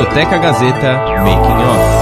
[0.00, 2.00] Discoteca Gazeta Making Off.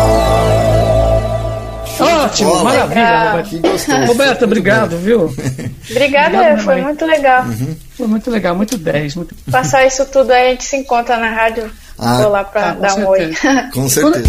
[2.00, 2.62] Ótimo, Olá.
[2.62, 4.06] maravilha, Roberto.
[4.06, 5.34] Roberto, obrigado, viu?
[5.90, 7.42] Obrigada, obrigado, foi muito legal.
[7.42, 7.76] Uhum.
[7.96, 9.16] Foi muito legal, muito 10.
[9.16, 9.34] Muito...
[9.50, 11.68] Passar isso tudo aí, a gente se encontra na rádio.
[11.98, 13.34] Ah, Vou lá para ah, dar um oi.
[13.74, 14.28] Com certeza.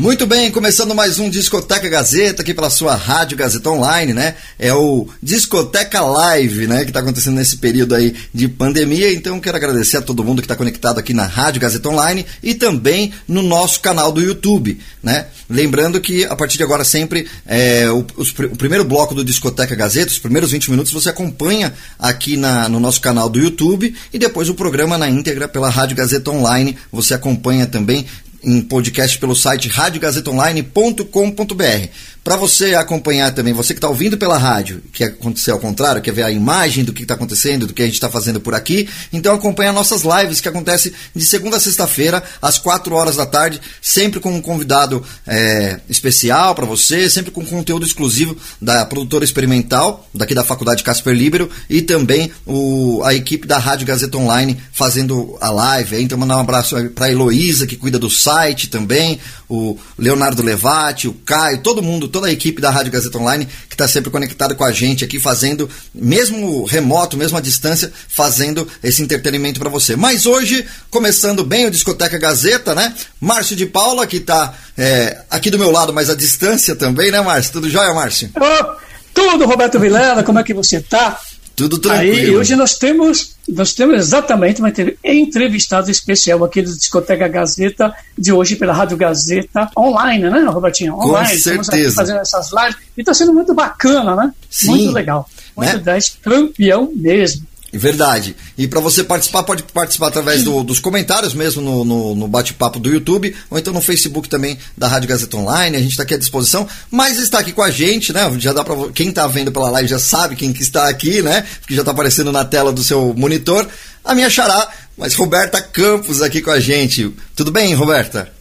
[0.00, 4.34] Muito bem, começando mais um Discoteca Gazeta aqui pela sua Rádio Gazeta Online, né?
[4.58, 6.84] É o Discoteca Live, né?
[6.84, 9.12] Que está acontecendo nesse período aí de pandemia.
[9.12, 12.54] Então quero agradecer a todo mundo que está conectado aqui na Rádio Gazeta Online e
[12.54, 15.26] também no nosso canal do YouTube, né?
[15.50, 19.74] Lembrando que a partir de agora sempre é, o, os, o primeiro bloco do Discoteca
[19.74, 24.18] Gazeta, os primeiros 20 minutos você acompanha aqui na, no nosso canal do YouTube e
[24.18, 26.74] depois o programa na íntegra pela Rádio Gazeta Online.
[26.90, 28.06] Você acompanha também
[28.42, 31.88] em podcast pelo site radiogazetaonline.com.br.
[32.22, 36.12] Para você acompanhar também, você que está ouvindo pela rádio, que aconteceu ao contrário, quer
[36.12, 38.88] ver a imagem do que está acontecendo, do que a gente está fazendo por aqui,
[39.10, 43.60] então acompanha nossas lives que acontecem de segunda a sexta-feira, às 4 horas da tarde,
[43.80, 50.06] sempre com um convidado é, especial para você, sempre com conteúdo exclusivo da produtora experimental,
[50.14, 55.38] daqui da Faculdade Casper Libero, e também o, a equipe da Rádio Gazeta Online fazendo
[55.40, 56.02] a live.
[56.02, 61.08] Então, mandar um abraço para a Heloísa, que cuida do site também, o Leonardo Levati,
[61.08, 64.54] o Caio, todo mundo, toda a equipe da Rádio Gazeta Online que está sempre conectado
[64.54, 69.96] com a gente aqui, fazendo, mesmo remoto, mesmo à distância, fazendo esse entretenimento para você.
[69.96, 72.94] Mas hoje, começando bem o Discoteca Gazeta, né?
[73.20, 77.20] Márcio de Paula, que está é, aqui do meu lado, mas à distância também, né,
[77.20, 77.52] Márcio?
[77.52, 78.30] Tudo jóia, Márcio?
[78.36, 78.76] Oh,
[79.14, 81.18] tudo, Roberto Vilela, como é que você está?
[81.60, 82.16] Tudo tranquilo.
[82.16, 84.72] Aí, hoje nós temos, nós temos exatamente uma
[85.04, 90.94] entrevistado especial aqui do Discoteca Gazeta, de hoje pela Rádio Gazeta, online, né, Robertinho?
[90.94, 91.28] Online.
[91.28, 91.94] Com certeza.
[91.96, 92.76] fazendo essas lives.
[92.96, 94.32] E está sendo muito bacana, né?
[94.48, 94.68] Sim.
[94.68, 95.28] Muito legal.
[95.54, 95.82] Muito né?
[95.82, 97.46] 10, campeão mesmo.
[97.72, 98.34] Verdade.
[98.58, 102.80] E para você participar, pode participar através do, dos comentários mesmo no, no, no bate-papo
[102.80, 105.76] do YouTube, ou então no Facebook também da Rádio Gazeta Online.
[105.76, 108.30] A gente está aqui à disposição, mas está aqui com a gente, né?
[108.38, 111.46] Já dá para quem está vendo pela live já sabe quem que está aqui, né?
[111.60, 113.68] Porque já está aparecendo na tela do seu monitor.
[114.04, 117.14] A minha xará, mas Roberta Campos aqui com a gente.
[117.36, 118.32] Tudo bem, Roberta?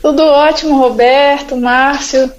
[0.00, 2.30] Tudo ótimo, Roberto, Márcio.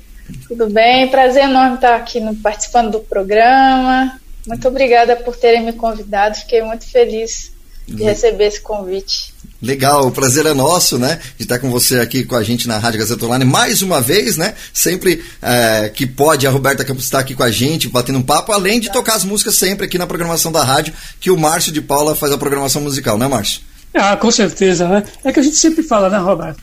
[0.47, 1.09] Tudo bem?
[1.09, 4.19] Prazer enorme estar aqui no, participando do programa.
[4.47, 6.35] Muito obrigada por terem me convidado.
[6.35, 7.51] Fiquei muito feliz
[7.87, 9.33] de receber esse convite.
[9.61, 11.19] Legal, o prazer é nosso, né?
[11.37, 14.35] De estar com você aqui com a gente na Rádio Gazeta Online mais uma vez,
[14.35, 14.55] né?
[14.73, 18.51] Sempre é, que pode, a Roberta Campos está aqui com a gente, batendo um papo,
[18.51, 21.81] além de tocar as músicas sempre aqui na programação da rádio, que o Márcio de
[21.81, 23.61] Paula faz a programação musical, né, Márcio?
[23.93, 25.03] Ah, com certeza, né?
[25.23, 26.61] É que a gente sempre fala, né, Roberto?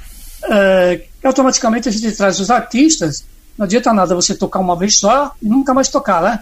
[0.51, 3.25] É, automaticamente a gente traz os artistas
[3.61, 6.41] não adianta nada você tocar uma vez só e nunca mais tocar, né?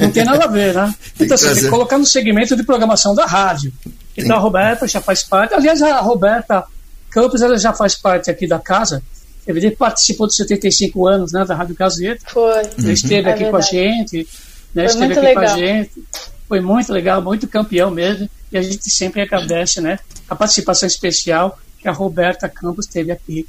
[0.00, 0.94] Não tem nada a ver, né?
[1.20, 3.72] Então, assim, tem que colocar no segmento de programação da rádio.
[4.16, 5.54] Então, a Roberta já faz parte.
[5.54, 6.64] Aliás, a Roberta
[7.10, 9.02] Campos ela já faz parte aqui da casa.
[9.46, 12.24] Ele participou dos 75 anos né, da Rádio Gazeta.
[12.28, 12.62] Foi.
[12.78, 13.50] Ele esteve é aqui verdade.
[13.50, 14.28] com a gente.
[14.74, 15.44] Né, Foi esteve muito aqui legal.
[15.44, 16.04] com a gente.
[16.48, 18.28] Foi muito legal, muito campeão mesmo.
[18.50, 19.98] E a gente sempre agradece né,
[20.28, 23.46] a participação especial que a Roberta Campos teve aqui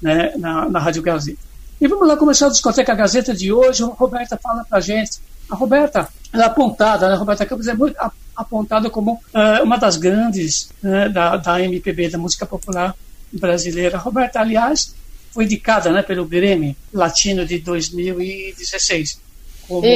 [0.00, 1.38] né, na, na Rádio Gazeta.
[1.80, 3.82] E vamos lá começar a discoteca Gazeta de hoje.
[3.82, 5.18] A Roberta fala pra gente.
[5.50, 7.14] A Roberta, ela é apontada, né?
[7.14, 7.96] A Roberta Campos é muito
[8.36, 12.94] apontada como uh, uma das grandes uh, da, da MPB, da música popular
[13.32, 13.96] brasileira.
[13.96, 14.94] A Roberta, aliás,
[15.32, 19.20] foi indicada né, pelo Grêmio Latino de 2016
[19.70, 19.86] como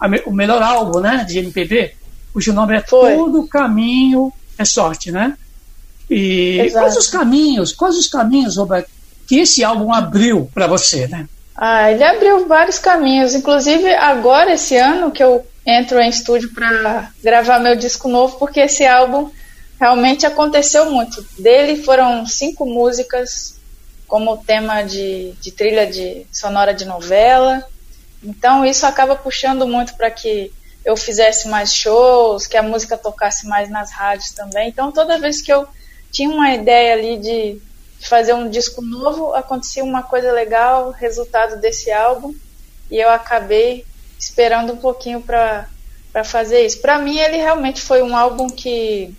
[0.00, 1.94] a, o melhor álbum né, de MPB,
[2.32, 3.14] cujo nome é foi.
[3.14, 5.36] Todo Caminho é Sorte, né?
[6.10, 6.84] E Exato.
[6.84, 8.90] quais os caminhos, quais os caminhos, Roberto,
[9.28, 11.28] que esse álbum abriu para você, né?
[11.62, 17.12] Ah, ele abriu vários caminhos, inclusive agora esse ano que eu entro em estúdio para
[17.22, 19.30] gravar meu disco novo, porque esse álbum
[19.78, 21.22] realmente aconteceu muito.
[21.38, 23.60] Dele foram cinco músicas
[24.08, 27.62] como tema de, de trilha de sonora de novela.
[28.24, 30.50] Então isso acaba puxando muito para que
[30.82, 34.70] eu fizesse mais shows, que a música tocasse mais nas rádios também.
[34.70, 35.68] Então toda vez que eu
[36.10, 37.60] tinha uma ideia ali de
[38.08, 42.34] fazer um disco novo, acontecia uma coisa legal, resultado desse álbum,
[42.90, 43.84] e eu acabei
[44.18, 45.66] esperando um pouquinho para
[46.24, 46.80] fazer isso.
[46.80, 49.14] Para mim, ele realmente foi um álbum que,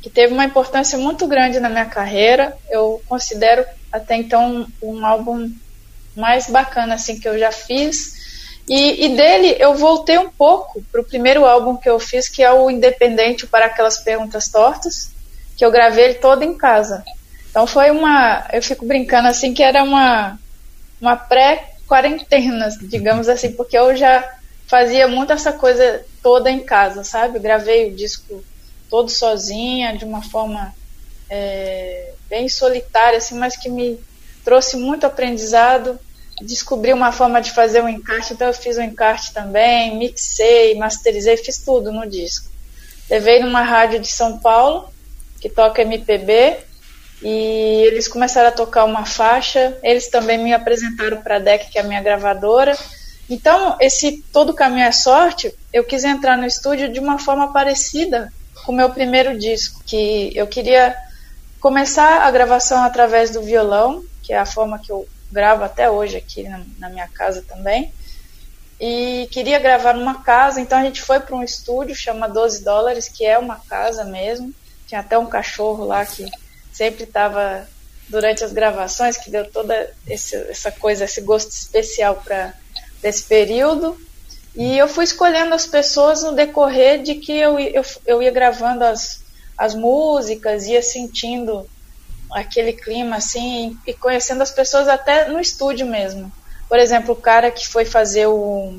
[0.00, 2.56] que teve uma importância muito grande na minha carreira.
[2.70, 5.50] Eu considero até então um álbum
[6.14, 8.22] mais bacana assim que eu já fiz.
[8.68, 12.42] E, e dele eu voltei um pouco para o primeiro álbum que eu fiz, que
[12.42, 15.10] é o Independente para aquelas perguntas tortas,
[15.56, 17.02] que eu gravei ele todo em casa.
[17.52, 20.38] Então foi uma, eu fico brincando assim que era uma
[20.98, 24.26] uma pré-quarentena, digamos assim, porque eu já
[24.66, 27.38] fazia muito essa coisa toda em casa, sabe?
[27.38, 28.42] Gravei o disco
[28.88, 30.72] todo sozinha, de uma forma
[31.28, 33.98] é, bem solitária, assim, mas que me
[34.44, 35.98] trouxe muito aprendizado.
[36.40, 41.36] Descobri uma forma de fazer um encarte, então eu fiz um encarte também, mixei, masterizei,
[41.36, 42.48] fiz tudo no disco.
[43.10, 44.88] Levei numa rádio de São Paulo,
[45.40, 46.58] que toca MPB,
[47.22, 49.78] e eles começaram a tocar uma faixa.
[49.82, 52.76] Eles também me apresentaram para a DEC, que é a minha gravadora.
[53.30, 58.32] Então, esse Todo Caminho é Sorte, eu quis entrar no estúdio de uma forma parecida
[58.64, 60.94] com o meu primeiro disco, que eu queria
[61.60, 66.16] começar a gravação através do violão, que é a forma que eu gravo até hoje
[66.16, 67.92] aqui na, na minha casa também.
[68.80, 73.08] E queria gravar numa casa, então a gente foi para um estúdio, chama 12 dólares,
[73.08, 74.52] que é uma casa mesmo.
[74.88, 76.28] Tinha até um cachorro lá que
[76.72, 77.68] sempre estava
[78.08, 82.52] durante as gravações, que deu toda esse, essa coisa, esse gosto especial para
[83.02, 83.96] esse período.
[84.54, 88.84] E eu fui escolhendo as pessoas no decorrer de que eu, eu, eu ia gravando
[88.84, 89.22] as,
[89.56, 91.68] as músicas, ia sentindo
[92.30, 96.30] aquele clima assim e conhecendo as pessoas até no estúdio mesmo.
[96.68, 98.78] Por exemplo, o cara que foi fazer o.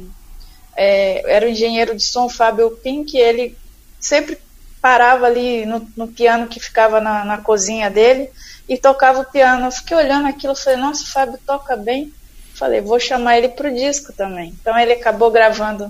[0.76, 3.56] É, era o engenheiro de som Fábio Pink, ele
[4.00, 4.38] sempre
[4.84, 8.30] parava ali no, no piano que ficava na, na, cozinha dele
[8.68, 9.68] e tocava o piano.
[9.68, 12.14] Eu fiquei olhando aquilo, falei, nossa, o Fábio toca bem.
[12.54, 14.54] Falei, vou chamar ele para o disco também.
[14.60, 15.90] Então ele acabou gravando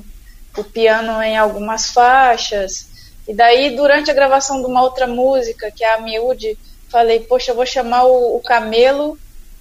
[0.56, 2.88] o piano em algumas faixas.
[3.28, 6.56] E daí, durante a gravação de uma outra música, que é a Miúde,
[6.88, 9.18] falei, poxa, vou chamar o, o Camelo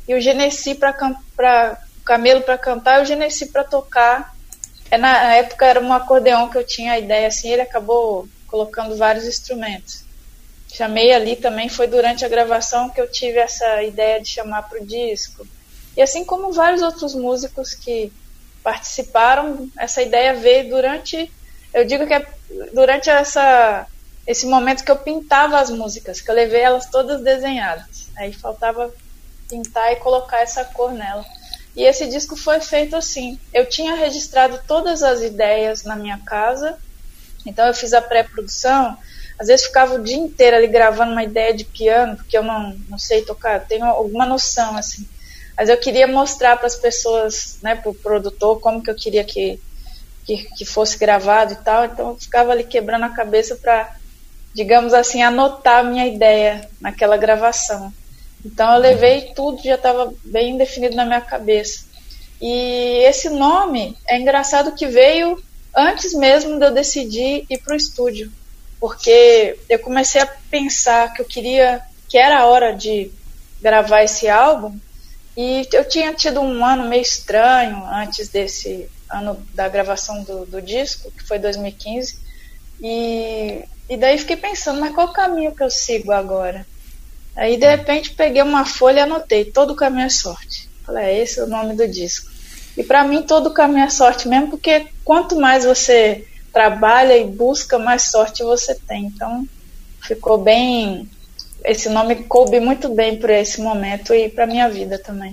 [0.07, 4.35] e o Genesi para o Camelo para cantar e o Genesi para tocar.
[4.91, 8.95] É, na época era um acordeão que eu tinha a ideia assim, ele acabou colocando
[8.95, 10.05] vários instrumentos.
[10.71, 14.81] Chamei ali também, foi durante a gravação que eu tive essa ideia de chamar para
[14.81, 15.47] o disco.
[15.97, 18.13] E assim como vários outros músicos que
[18.63, 21.33] participaram, essa ideia veio durante,
[21.73, 22.27] eu digo que é
[22.75, 23.87] durante essa,
[24.27, 28.11] esse momento que eu pintava as músicas, que eu levei elas todas desenhadas.
[28.17, 28.93] Aí faltava
[29.49, 31.25] pintar e colocar essa cor nela.
[31.75, 33.39] E esse disco foi feito assim.
[33.53, 36.79] Eu tinha registrado todas as ideias na minha casa
[37.47, 38.97] então eu fiz a pré-produção,
[39.39, 42.77] às vezes ficava o dia inteiro ali gravando uma ideia de piano, porque eu não,
[42.89, 45.07] não sei tocar, tenho alguma noção, assim.
[45.57, 49.25] Mas eu queria mostrar para as pessoas, né, para o produtor, como que eu queria
[49.25, 49.61] que,
[50.25, 51.85] que, que, fosse gravado e tal.
[51.85, 53.97] Então eu ficava ali quebrando a cabeça para,
[54.55, 57.93] digamos assim, anotar a minha ideia naquela gravação.
[58.45, 61.85] Então eu levei tudo, já estava bem definido na minha cabeça.
[62.41, 65.41] E esse nome é engraçado que veio
[65.75, 68.33] antes mesmo de eu decidir ir para o estúdio,
[68.81, 73.11] porque eu comecei a pensar que eu queria, que era a hora de
[73.61, 74.77] gravar esse álbum,
[75.37, 80.61] e eu tinha tido um ano meio estranho antes desse ano da gravação do, do
[80.61, 82.19] disco, que foi 2015,
[82.83, 86.67] e, e daí fiquei pensando, mas qual o caminho que eu sigo agora?
[87.37, 90.69] Aí de repente peguei uma folha e anotei, todo o caminho é sorte.
[90.85, 92.32] Falei, é esse é o nome do disco.
[92.77, 97.79] E para mim todo caminho é sorte mesmo, porque quanto mais você trabalha e busca,
[97.79, 99.07] mais sorte você tem.
[99.07, 99.47] Então
[100.01, 101.09] ficou bem.
[101.65, 105.33] Esse nome coube muito bem para esse momento e para minha vida também.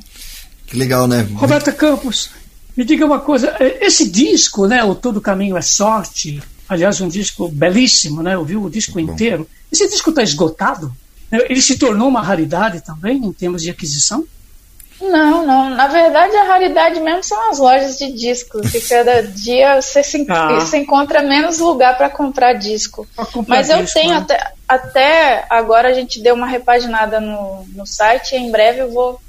[0.67, 1.27] Que legal, né?
[1.33, 2.29] Roberta Campos,
[2.77, 3.55] me diga uma coisa.
[3.59, 4.83] É, esse disco, né?
[4.83, 6.41] O Todo Caminho é Sorte.
[6.67, 8.35] Aliás, um disco belíssimo, né?
[8.35, 9.49] Eu vi o disco inteiro.
[9.71, 10.93] Esse disco está esgotado?
[11.31, 14.25] Ele se tornou uma raridade também em termos de aquisição?
[15.01, 15.69] Não, não.
[15.69, 20.25] Na verdade, a raridade mesmo são as lojas de discos, que cada dia você, se,
[20.29, 20.55] ah.
[20.55, 23.07] você encontra menos lugar para comprar disco.
[23.15, 24.17] Comprar Mas eu tenho né?
[24.17, 28.91] até, até agora a gente deu uma repaginada no, no site e em breve eu
[28.91, 29.21] vou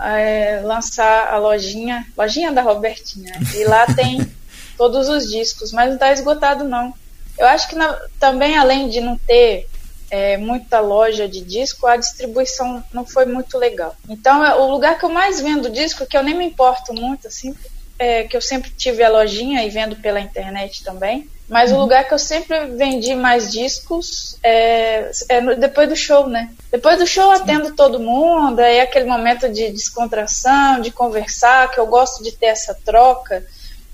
[0.00, 3.32] é, lançar a lojinha, lojinha da Robertinha.
[3.54, 4.26] E lá tem
[4.76, 6.94] todos os discos, mas não está esgotado não.
[7.36, 9.68] Eu acho que na, também além de não ter
[10.10, 13.94] é, muita loja de disco, a distribuição não foi muito legal.
[14.08, 17.28] Então, é, o lugar que eu mais vendo disco, que eu nem me importo muito,
[17.28, 17.54] assim,
[17.98, 21.76] é, que eu sempre tive a lojinha e vendo pela internet também, mas uhum.
[21.76, 26.50] o lugar que eu sempre vendi mais discos é, é, depois do show, né?
[26.72, 31.86] Depois do show atendo todo mundo, é aquele momento de descontração, de conversar, que eu
[31.86, 33.44] gosto de ter essa troca,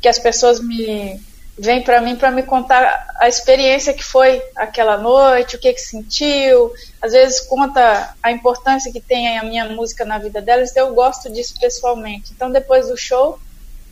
[0.01, 1.21] que as pessoas me
[1.59, 5.81] vem para mim para me contar a experiência que foi aquela noite, o que que
[5.81, 6.73] sentiu.
[7.01, 10.75] Às vezes conta a importância que tem a minha música na vida delas.
[10.77, 12.33] Eu gosto disso pessoalmente.
[12.35, 13.39] Então depois do show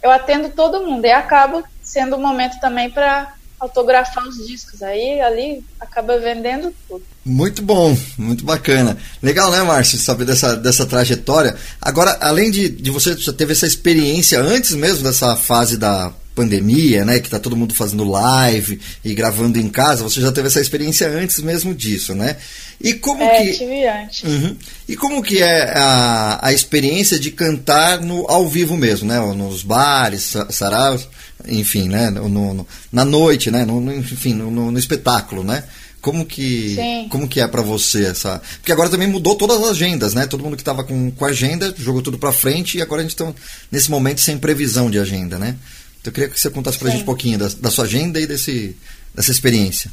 [0.02, 4.82] eu atendo todo mundo e acabo sendo um momento também para autografar os discos.
[4.82, 7.02] Aí ali acaba vendendo tudo.
[7.24, 8.98] Muito bom, muito bacana.
[9.22, 11.56] Legal, né, Márcio, saber dessa, dessa trajetória.
[11.80, 17.04] Agora, além de, de você já teve essa experiência antes mesmo dessa fase da pandemia,
[17.04, 20.60] né, que tá todo mundo fazendo live e gravando em casa, você já teve essa
[20.60, 22.36] experiência antes mesmo disso, né?
[22.80, 24.22] E como é, que tive antes.
[24.24, 24.56] Uhum.
[24.88, 29.18] E como que é a, a experiência de cantar no ao vivo mesmo, né?
[29.34, 31.08] Nos bares, saraus,
[31.46, 32.10] enfim, né?
[32.10, 33.64] No, no, na noite, né?
[33.64, 35.64] No, enfim, no, no, espetáculo, né?
[36.00, 37.08] Como que, Sim.
[37.08, 38.42] como que é para você essa?
[38.56, 40.26] Porque agora também mudou todas as agendas, né?
[40.26, 43.14] Todo mundo que estava com, com agenda jogou tudo para frente e agora a gente
[43.14, 43.32] está
[43.72, 45.56] nesse momento sem previsão de agenda, né?
[46.04, 46.98] Então eu queria que você contasse pra Sim.
[46.98, 48.76] gente um pouquinho da, da sua agenda e desse,
[49.14, 49.90] dessa experiência.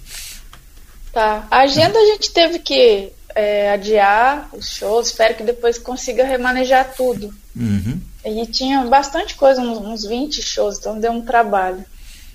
[1.14, 1.48] Tá.
[1.50, 6.94] A agenda a gente teve que é, adiar os shows, espero que depois consiga remanejar
[6.98, 7.34] tudo.
[7.56, 8.02] Uhum.
[8.26, 11.86] E tinha bastante coisa, uns, uns 20 shows, então deu um trabalho.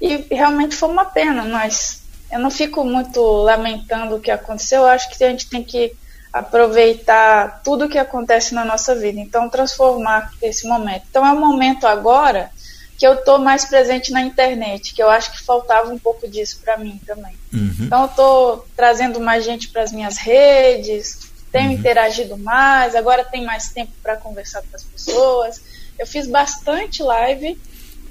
[0.01, 2.01] E realmente foi uma pena, mas
[2.33, 5.93] eu não fico muito lamentando o que aconteceu, eu acho que a gente tem que
[6.33, 11.05] aproveitar tudo o que acontece na nossa vida, então transformar esse momento.
[11.11, 12.51] Então é um momento agora
[12.97, 16.61] que eu estou mais presente na internet, que eu acho que faltava um pouco disso
[16.65, 17.35] para mim também.
[17.53, 17.77] Uhum.
[17.81, 21.19] Então eu estou trazendo mais gente para as minhas redes,
[21.53, 21.75] tenho uhum.
[21.75, 25.61] interagido mais, agora tem mais tempo para conversar com as pessoas.
[25.99, 27.59] Eu fiz bastante live.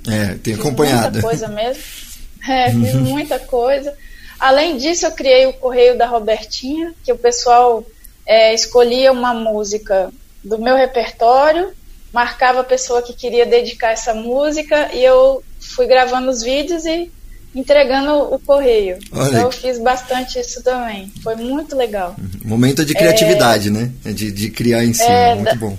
[0.07, 1.13] É, tenho acompanhado.
[1.13, 1.83] Muita coisa mesmo.
[2.47, 3.01] É, fiz uhum.
[3.01, 3.97] muita coisa.
[4.39, 7.83] Além disso, eu criei o Correio da Robertinha, que o pessoal
[8.23, 10.11] é, escolhia uma música
[10.43, 11.73] do meu repertório
[12.15, 17.11] marcava a pessoa que queria dedicar essa música e eu fui gravando os vídeos e
[17.53, 18.97] entregando o correio.
[19.11, 19.27] Olha.
[19.27, 21.11] Então eu fiz bastante isso também.
[21.21, 22.15] Foi muito legal.
[22.17, 22.29] Uhum.
[22.45, 23.71] Momento de criatividade, é...
[23.71, 23.91] né?
[24.05, 25.09] De, de criar em cima.
[25.09, 25.55] É, muito da...
[25.55, 25.77] bom.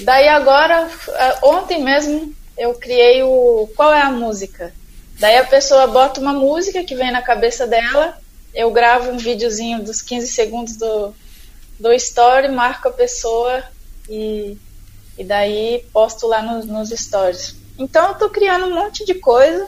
[0.00, 4.72] Daí agora, é, ontem mesmo, eu criei o Qual é a música?
[5.20, 8.18] Daí a pessoa bota uma música que vem na cabeça dela,
[8.52, 11.14] eu gravo um videozinho dos 15 segundos do,
[11.78, 13.62] do story, marco a pessoa
[14.08, 14.56] e
[15.18, 17.56] e daí posto lá nos, nos stories.
[17.76, 19.66] Então eu tô criando um monte de coisa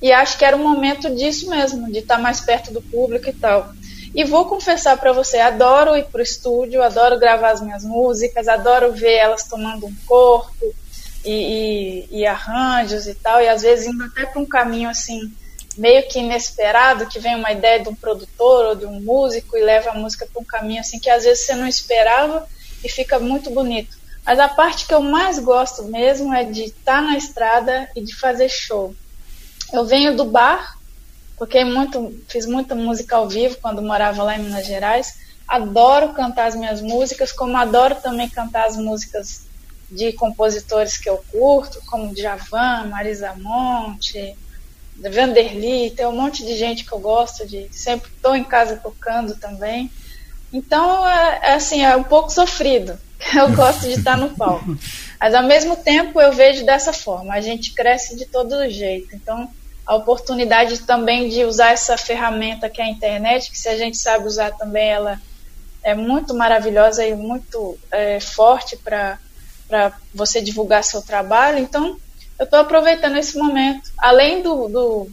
[0.00, 3.28] e acho que era um momento disso mesmo, de estar tá mais perto do público
[3.28, 3.72] e tal.
[4.14, 8.92] E vou confessar para você, adoro ir pro estúdio, adoro gravar as minhas músicas, adoro
[8.92, 10.74] ver elas tomando um corpo
[11.24, 15.32] e, e, e arranjos e tal, e às vezes indo até para um caminho assim
[15.78, 19.62] meio que inesperado, que vem uma ideia de um produtor ou de um músico e
[19.62, 22.46] leva a música para um caminho assim que às vezes você não esperava
[22.84, 24.01] e fica muito bonito.
[24.24, 28.00] Mas a parte que eu mais gosto mesmo é de estar tá na estrada e
[28.00, 28.94] de fazer show.
[29.72, 30.78] Eu venho do bar,
[31.36, 35.18] porque muito, fiz muita música ao vivo quando morava lá em Minas Gerais.
[35.48, 39.44] Adoro cantar as minhas músicas, como adoro também cantar as músicas
[39.90, 44.36] de compositores que eu curto, como Djavan, Marisa Monte,
[44.96, 49.36] Vanderly, tem um monte de gente que eu gosto de, sempre estou em casa tocando
[49.36, 49.90] também.
[50.52, 52.98] Então, é, é assim, é um pouco sofrido,
[53.36, 54.76] eu gosto de estar no palco.
[55.20, 59.14] Mas ao mesmo tempo eu vejo dessa forma, a gente cresce de todo jeito.
[59.14, 59.48] Então,
[59.86, 63.96] a oportunidade também de usar essa ferramenta que é a internet, que se a gente
[63.96, 65.20] sabe usar também, ela
[65.82, 69.18] é muito maravilhosa e muito é, forte para
[70.14, 71.58] você divulgar seu trabalho.
[71.58, 71.96] Então,
[72.38, 73.90] eu estou aproveitando esse momento.
[73.98, 75.10] Além do, do,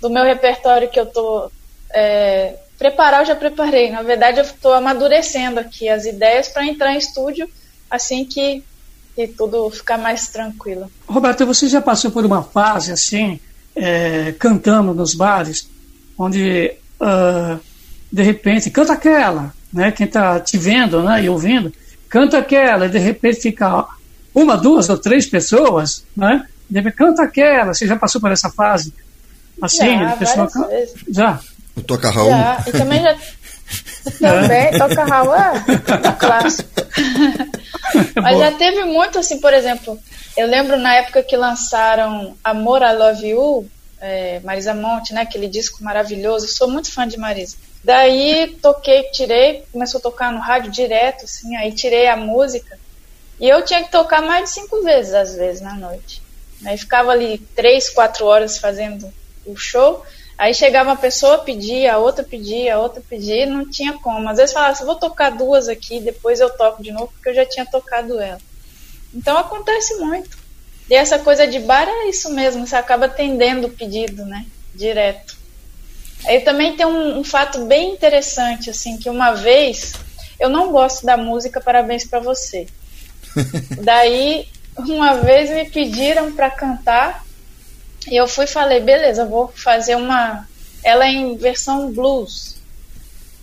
[0.00, 1.50] do meu repertório que eu estou
[1.90, 3.90] é, Preparar eu já preparei.
[3.90, 7.48] Na verdade, eu estou amadurecendo aqui as ideias para entrar em estúdio
[7.90, 8.62] assim que,
[9.14, 10.90] que tudo ficar mais tranquilo.
[11.06, 13.40] Roberto, você já passou por uma fase assim,
[13.74, 15.68] é, cantando nos bares,
[16.18, 17.60] onde uh,
[18.12, 19.92] de repente canta aquela, né?
[19.92, 21.24] Quem está te vendo, né?
[21.24, 21.72] E ouvindo,
[22.08, 23.86] canta aquela, e de repente fica
[24.34, 26.46] uma, duas ou três pessoas, né?
[26.68, 27.72] De repente, canta aquela.
[27.72, 28.92] Você já passou por essa fase?
[29.62, 30.48] Assim, já, pessoa
[31.08, 31.40] já.
[31.76, 32.30] O Toca Raul.
[32.30, 33.16] Já, e também já.
[34.18, 35.52] também, Toca Raul é
[36.08, 36.70] um clássico.
[38.20, 39.98] Mas já teve muito, assim, por exemplo,
[40.36, 45.22] eu lembro na época que lançaram Amor, I Love You, é, Marisa Monte, né?
[45.22, 46.46] Aquele disco maravilhoso.
[46.46, 47.56] Eu sou muito fã de Marisa.
[47.82, 52.78] Daí toquei, tirei, começou a tocar no rádio direto, assim, aí tirei a música.
[53.38, 56.22] E eu tinha que tocar mais de cinco vezes, às vezes, na noite.
[56.64, 59.12] Aí ficava ali três, quatro horas fazendo
[59.44, 60.04] o show.
[60.38, 64.28] Aí chegava uma pessoa, pedia, a outra pedia, a outra pedia, não tinha como.
[64.28, 67.34] Às vezes falava assim, vou tocar duas aqui, depois eu toco de novo, porque eu
[67.34, 68.40] já tinha tocado ela.
[69.14, 70.36] Então acontece muito.
[70.90, 74.44] E essa coisa de bar é isso mesmo, você acaba atendendo o pedido, né?
[74.74, 75.36] Direto.
[76.26, 79.94] Aí também tem um, um fato bem interessante, assim, que uma vez
[80.38, 82.66] eu não gosto da música Parabéns para você.
[83.82, 87.25] Daí, uma vez me pediram para cantar
[88.08, 90.46] E eu fui e falei, beleza, vou fazer uma.
[90.82, 92.56] Ela é em versão blues.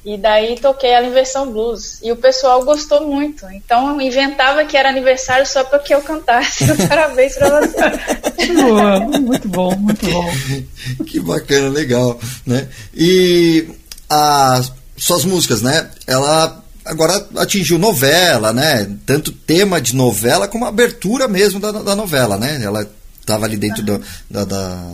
[0.06, 2.00] E daí toquei ela em versão blues.
[2.04, 3.46] E o pessoal gostou muito.
[3.52, 6.66] Então eu inventava que era aniversário só para que eu cantasse.
[6.88, 8.54] Parabéns para você.
[8.54, 10.32] Boa, muito bom, muito bom.
[11.08, 12.20] que bacana, legal.
[12.46, 12.68] Né?
[12.94, 13.66] E
[14.10, 15.90] as suas músicas, né?
[16.06, 18.90] Ela agora atingiu novela, né?
[19.06, 22.62] Tanto tema de novela como abertura mesmo da, da novela, né?
[22.62, 22.90] Ela
[23.24, 24.94] estava ali dentro do, da, da,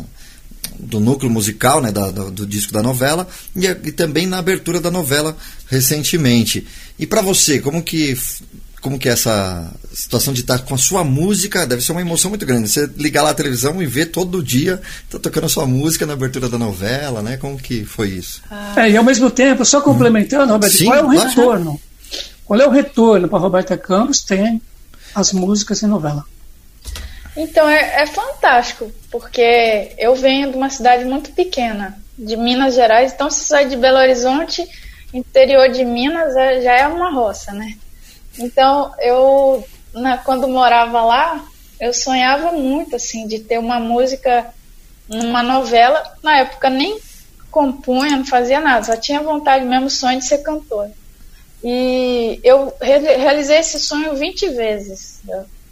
[0.80, 1.92] do núcleo musical, né?
[1.92, 5.36] Da, do, do disco da novela e, e, também na abertura da novela
[5.68, 6.66] recentemente.
[6.98, 8.18] E para você, como que
[8.82, 12.30] como que é essa situação de estar com a sua música deve ser uma emoção
[12.30, 12.70] muito grande.
[12.70, 16.14] Você ligar lá a televisão e ver todo dia tá tocando a sua música na
[16.14, 17.36] abertura da novela, né?
[17.36, 18.42] Como que foi isso?
[18.78, 21.82] É, e ao mesmo tempo, só complementando, Roberto, Sim, qual é o retorno?
[22.46, 24.22] Qual é o retorno para Roberta Campos?
[24.22, 24.62] Tem
[25.14, 26.26] as músicas em novela.
[27.36, 33.14] Então é, é fantástico, porque eu venho de uma cidade muito pequena, de Minas Gerais,
[33.14, 34.68] então se sai de Belo Horizonte,
[35.14, 37.78] interior de Minas é, já é uma roça, né?
[38.38, 41.46] Então, eu, na, quando morava lá,
[41.80, 44.54] eu sonhava muito, assim, de ter uma música
[45.08, 46.04] numa novela.
[46.22, 47.00] Na época, nem
[47.50, 50.92] compunha, não fazia nada, só tinha vontade mesmo, sonho de ser cantora.
[51.64, 55.22] E eu re realizei esse sonho 20 vezes.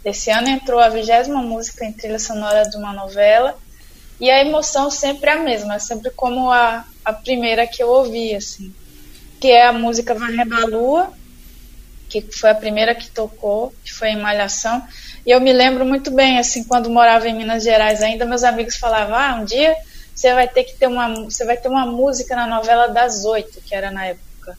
[0.08, 3.56] Esse ano entrou a vigésima música em trilha sonora de uma novela.
[4.20, 7.88] E a emoção sempre é a mesma, é sempre como a, a primeira que eu
[7.88, 8.74] ouvi, assim.
[9.40, 11.12] Que é a música Varrendo a Lua,
[12.08, 14.82] que foi a primeira que tocou, que foi em Malhação.
[15.24, 18.76] E eu me lembro muito bem, assim, quando morava em Minas Gerais ainda, meus amigos
[18.76, 19.76] falavam, ah, um dia
[20.14, 23.60] você vai ter que ter uma, você vai ter uma música na novela das oito,
[23.60, 24.58] que era na época.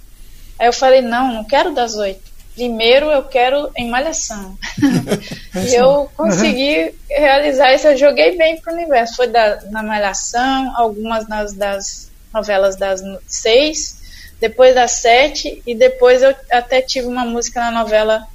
[0.58, 2.29] Aí eu falei, não, não quero das oito.
[2.60, 4.58] Primeiro eu quero em Malhação.
[5.66, 9.16] e eu consegui realizar isso, eu joguei bem pro universo.
[9.16, 14.02] Foi da, na Malhação, algumas nas, das novelas das seis,
[14.42, 18.28] depois das sete, e depois eu até tive uma música na novela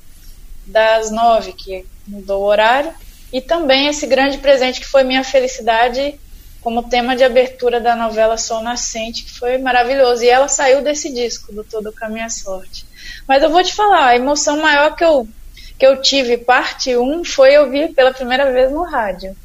[0.65, 2.95] das nove, que mudou o horário,
[3.31, 6.19] e também esse grande presente que foi minha felicidade
[6.63, 10.25] como tema de abertura da novela Sol Nascente, que foi maravilhoso.
[10.25, 12.87] E ela saiu desse disco, do Todo com a Minha Sorte.
[13.27, 15.27] Mas eu vou te falar, a emoção maior que eu,
[15.79, 19.37] que eu tive, parte 1, foi ouvir pela primeira vez no rádio.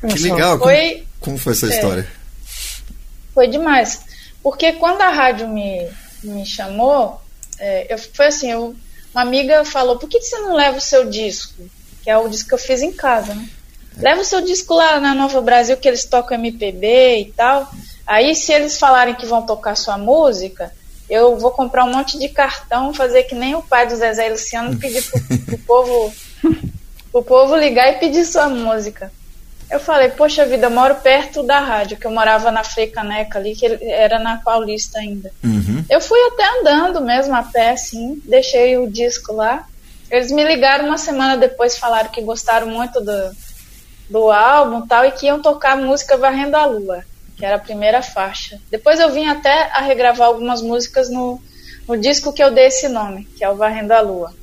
[0.00, 2.08] Que legal, foi, como, como foi essa é, história?
[3.34, 4.02] Foi demais.
[4.42, 5.88] Porque quando a rádio me,
[6.24, 7.20] me chamou,
[7.58, 8.74] é, eu, foi assim, eu,
[9.12, 11.62] uma amiga falou, por que, você não leva o seu disco?
[12.02, 13.48] Que é o disco que eu fiz em casa, né?
[13.96, 17.70] Leva o seu disco lá na Nova Brasil, que eles tocam MPB e tal.
[18.06, 20.72] Aí, se eles falarem que vão tocar sua música,
[21.10, 24.30] eu vou comprar um monte de cartão, fazer que nem o pai do Zezé e
[24.30, 26.14] Luciano, pedir pro, pro povo,
[27.10, 29.12] pro povo ligar e pedir sua música.
[29.70, 33.38] Eu falei, poxa vida, eu moro perto da rádio, que eu morava na Frei Caneca
[33.38, 35.30] ali, que era na Paulista ainda.
[35.44, 35.84] Uhum.
[35.88, 39.64] Eu fui até andando mesmo a pé, assim, deixei o disco lá.
[40.10, 43.30] Eles me ligaram uma semana depois, falaram que gostaram muito do,
[44.08, 47.04] do álbum tal, e que iam tocar a música Varrendo a Lua,
[47.40, 48.60] que era a primeira faixa.
[48.70, 51.40] Depois eu vim até a regravar algumas músicas no,
[51.88, 54.34] no disco que eu dei esse nome, que é o Varrendo a Lua.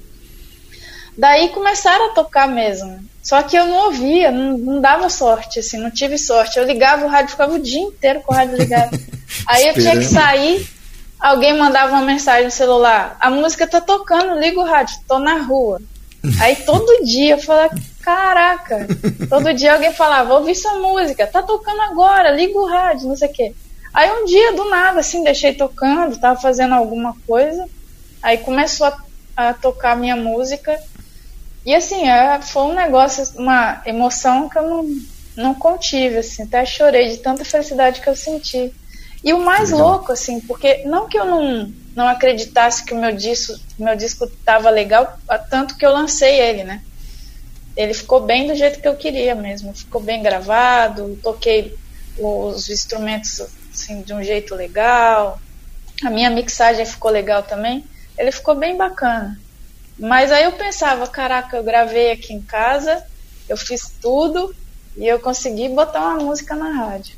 [1.15, 2.99] Daí começaram a tocar mesmo.
[3.21, 6.57] Só que eu não ouvia, não, não, dava sorte, assim, não tive sorte.
[6.57, 8.99] Eu ligava o rádio, ficava o dia inteiro com o rádio ligado.
[9.45, 10.67] Aí eu tinha que sair,
[11.19, 15.37] alguém mandava uma mensagem no celular, a música tá tocando, liga o rádio, tô na
[15.37, 15.79] rua.
[16.39, 17.75] Aí todo dia eu falava,
[18.07, 18.87] caraca,
[19.27, 23.27] todo dia alguém falava, ouvi sua música, tá tocando agora, liga o rádio, não sei
[23.27, 23.53] o quê.
[23.93, 27.67] Aí um dia, do nada, assim, deixei tocando, tava fazendo alguma coisa,
[28.23, 28.97] aí começou a,
[29.35, 30.79] a tocar minha música,
[31.65, 34.85] e assim, é, foi um negócio, uma emoção que eu não,
[35.35, 38.73] não contive, assim, até chorei de tanta felicidade que eu senti.
[39.21, 39.85] E o mais Legal.
[39.85, 44.25] louco, assim, porque não que eu não, não acreditasse que o meu disco, meu disco
[44.45, 45.17] tava legal,
[45.49, 46.81] tanto que eu lancei ele, né?
[47.77, 51.77] Ele ficou bem do jeito que eu queria mesmo, ficou bem gravado, toquei
[52.17, 53.39] os instrumentos
[53.71, 55.39] assim de um jeito legal.
[56.03, 57.85] A minha mixagem ficou legal também.
[58.17, 59.39] Ele ficou bem bacana.
[59.97, 63.03] Mas aí eu pensava, caraca, eu gravei aqui em casa,
[63.47, 64.55] eu fiz tudo
[64.95, 67.15] e eu consegui botar uma música na rádio.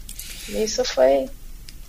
[0.50, 1.30] Isso foi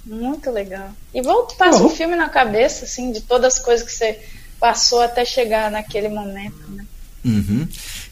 [0.05, 0.91] muito legal.
[1.13, 1.87] E volta, passa uhum.
[1.87, 4.21] um filme na cabeça, assim, de todas as coisas que você
[4.61, 6.85] passou até chegar naquele momento, né?
[7.25, 7.67] Uhum.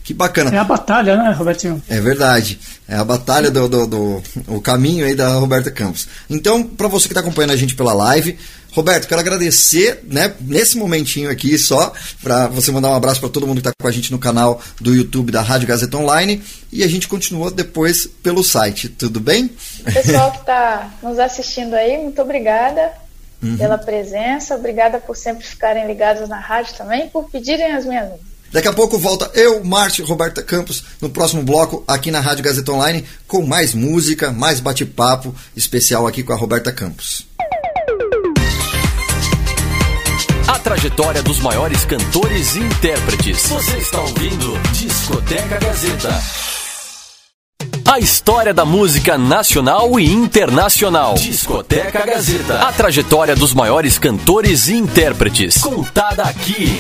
[0.05, 0.55] Que bacana.
[0.55, 1.83] É a batalha, né, Robertinho?
[1.89, 2.59] É verdade.
[2.87, 6.09] É a batalha do, do, do o caminho aí da Roberta Campos.
[6.29, 8.39] Então, para você que está acompanhando a gente pela live,
[8.73, 11.93] Roberto, quero agradecer, né, nesse momentinho aqui só,
[12.23, 14.61] para você mandar um abraço para todo mundo que está com a gente no canal
[14.81, 19.51] do YouTube da Rádio Gazeta Online e a gente continua depois pelo site, tudo bem?
[19.85, 22.93] Pessoal que está nos assistindo aí, muito obrigada
[23.43, 23.57] uhum.
[23.57, 28.11] pela presença, obrigada por sempre ficarem ligados na rádio também por pedirem as minhas
[28.51, 32.73] Daqui a pouco volta eu, Márcio Roberta Campos, no próximo bloco aqui na Rádio Gazeta
[32.73, 37.27] Online, com mais música, mais bate-papo especial aqui com a Roberta Campos.
[40.47, 43.47] A trajetória dos maiores cantores e intérpretes.
[43.49, 46.23] Você está ouvindo Discoteca Gazeta.
[47.85, 51.15] A história da música nacional e internacional.
[51.15, 52.61] Discoteca Gazeta.
[52.61, 55.59] A trajetória dos maiores cantores e intérpretes.
[55.59, 56.79] Contada aqui.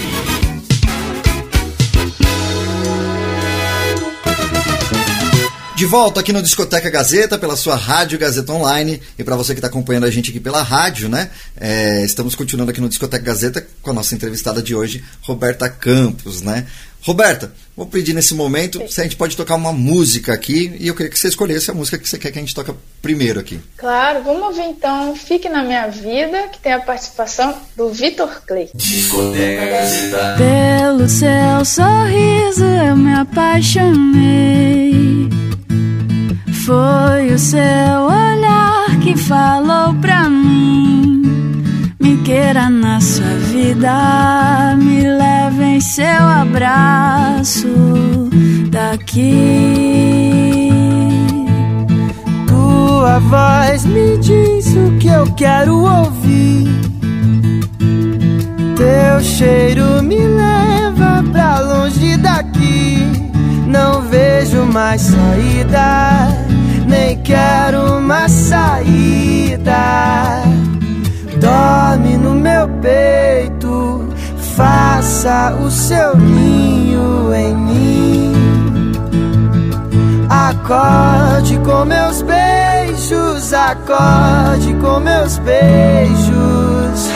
[5.78, 9.00] De volta aqui no Discoteca Gazeta, pela sua Rádio Gazeta Online.
[9.16, 11.30] E para você que está acompanhando a gente aqui pela rádio, né?
[11.56, 16.42] É, estamos continuando aqui no Discoteca Gazeta com a nossa entrevistada de hoje, Roberta Campos,
[16.42, 16.66] né?
[17.00, 20.96] Roberta, vou pedir nesse momento se a gente pode tocar uma música aqui e eu
[20.96, 23.60] queria que você escolhesse a música que você quer que a gente toque primeiro aqui.
[23.76, 28.68] Claro, vamos ouvir então Fique na Minha Vida, que tem a participação do Vitor Clay.
[28.74, 30.36] Discoteca Gazeta.
[30.38, 34.58] Pelo seu sorriso eu me apaixonei.
[36.68, 41.22] Foi o seu olhar que falou pra mim.
[41.98, 47.66] Me queira na sua vida, me leve em seu abraço
[48.68, 49.48] daqui.
[52.46, 56.68] Tua voz me diz o que eu quero ouvir.
[58.76, 63.10] Teu cheiro me leva pra longe daqui.
[63.66, 66.47] Não vejo mais saída
[66.98, 69.72] nem quero uma saída.
[71.40, 74.08] Dorme no meu peito,
[74.56, 78.92] faça o seu ninho em mim.
[80.28, 87.07] Acorde com meus beijos, acorde com meus beijos.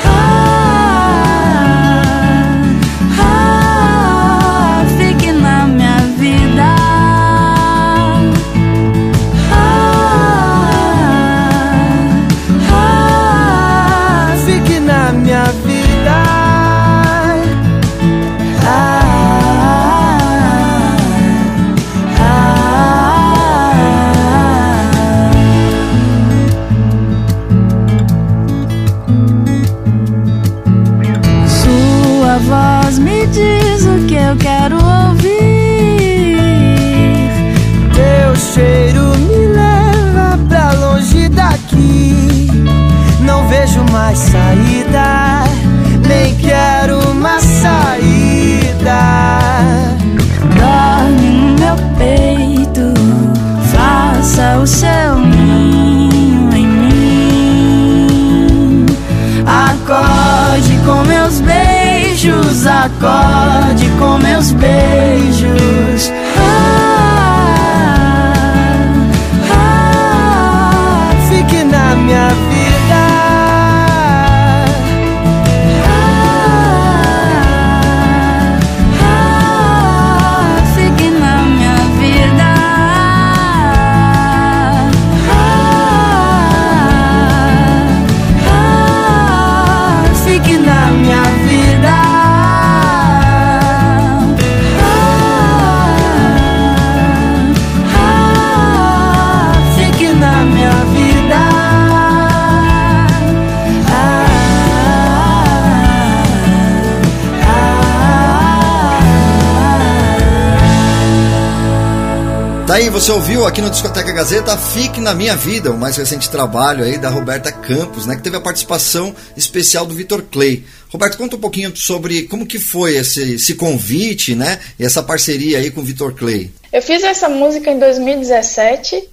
[113.02, 116.96] Você ouviu aqui no Discoteca Gazeta Fique na Minha Vida, o mais recente trabalho aí
[116.96, 120.64] da Roberta Campos, né, que teve a participação especial do Vitor Clay.
[120.88, 125.58] Roberto, conta um pouquinho sobre como que foi esse, esse convite, né, e essa parceria
[125.58, 126.52] aí com o Vitor Clay.
[126.72, 129.08] Eu fiz essa música em 2017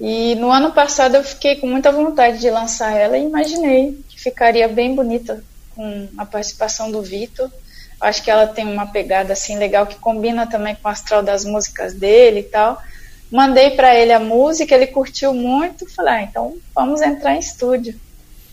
[0.00, 4.20] e no ano passado eu fiquei com muita vontade de lançar ela e imaginei que
[4.20, 5.44] ficaria bem bonita
[5.76, 7.48] com a participação do Vitor.
[8.00, 11.44] Acho que ela tem uma pegada assim legal que combina também com o astral das
[11.44, 12.82] músicas dele e tal.
[13.30, 15.88] Mandei para ele a música, ele curtiu muito.
[15.94, 17.98] Falei, ah, então vamos entrar em estúdio.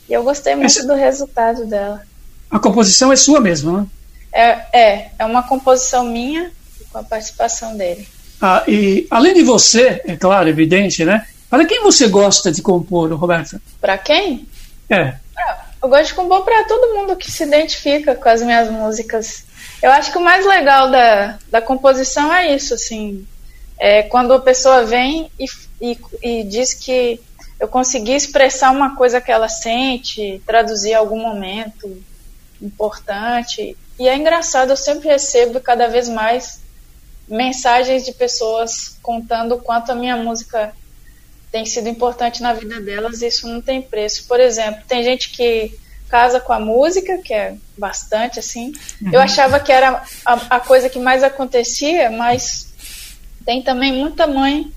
[0.10, 0.86] E eu gostei muito Essa...
[0.86, 2.02] do resultado dela.
[2.50, 3.88] A composição é sua mesmo, né?
[4.32, 6.52] É, é, é uma composição minha.
[6.92, 8.08] com a participação dele.
[8.42, 11.26] Ah, e além de você, é claro, evidente, né?
[11.50, 13.62] Para quem você gosta de compor, Roberta?
[13.80, 14.48] Para quem?
[14.90, 15.16] É.
[15.38, 19.46] Ah, eu gosto de compor para todo mundo que se identifica com as minhas músicas.
[19.82, 23.26] Eu acho que o mais legal da, da composição é isso, assim.
[23.78, 25.46] É quando a pessoa vem e,
[25.82, 27.20] e, e diz que
[27.60, 32.02] eu consegui expressar uma coisa que ela sente, traduzir algum momento
[32.62, 33.78] importante.
[33.98, 36.62] E é engraçado, eu sempre recebo cada vez mais
[37.28, 40.74] mensagens de pessoas contando o quanto a minha música
[41.52, 44.28] tem sido importante na vida delas, e isso não tem preço.
[44.28, 45.74] Por exemplo, tem gente que
[46.10, 48.74] casa com a música, que é bastante assim.
[49.02, 49.12] Uhum.
[49.14, 52.74] Eu achava que era a, a, coisa que mais acontecia, mas
[53.46, 54.72] tem também muita mãe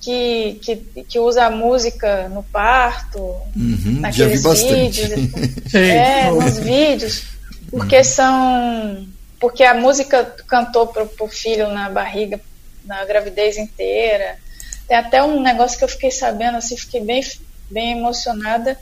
[0.00, 3.18] que, que, que usa a música no parto,
[3.56, 5.10] uhum, naqueles vídeos.
[5.74, 7.24] é, nos vídeos,
[7.70, 8.04] porque uhum.
[8.04, 9.08] são.
[9.38, 12.38] Porque a música cantou pro, pro filho na barriga,
[12.84, 14.36] na gravidez inteira.
[14.86, 17.22] Tem até um negócio que eu fiquei sabendo, assim, fiquei bem,
[17.70, 18.76] bem emocionada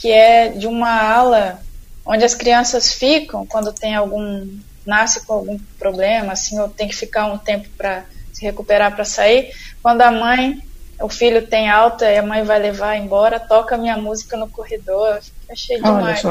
[0.00, 1.60] que é de uma ala
[2.04, 4.48] onde as crianças ficam quando tem algum
[4.84, 8.04] nasce com algum problema, assim, ou tem que ficar um tempo para
[8.40, 9.52] se recuperar para sair.
[9.82, 10.62] Quando a mãe,
[11.00, 15.20] o filho tem alta e a mãe vai levar embora, toca minha música no corredor.
[15.48, 16.22] Achei demais.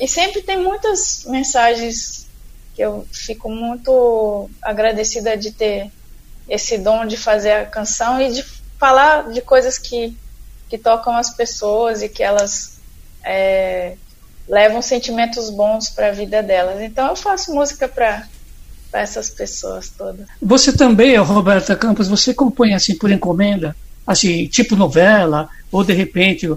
[0.00, 2.28] E sempre tem muitas mensagens
[2.74, 5.90] que eu fico muito agradecida de ter
[6.48, 8.42] esse dom de fazer a canção e de
[8.78, 10.16] falar de coisas que,
[10.68, 12.78] que tocam as pessoas e que elas
[13.24, 13.96] é,
[14.48, 16.80] levam sentimentos bons para a vida delas.
[16.80, 18.26] Então eu faço música para
[19.00, 20.26] essas pessoas todas.
[20.40, 23.74] Você também, Roberta Campos, você compõe assim por encomenda,
[24.06, 26.48] assim tipo novela ou de repente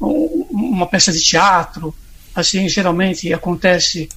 [0.00, 1.94] um, uma peça de teatro,
[2.34, 4.08] assim geralmente acontece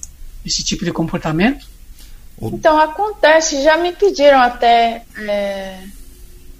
[0.44, 1.68] esse tipo de comportamento?
[2.40, 5.78] Então acontece, já me pediram até é,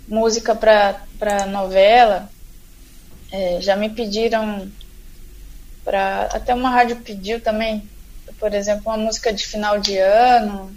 [0.06, 2.30] música para novela,
[3.32, 4.70] é, já me pediram
[5.84, 7.88] para até uma rádio pediu também,
[8.38, 10.70] por exemplo, uma música de final de ano,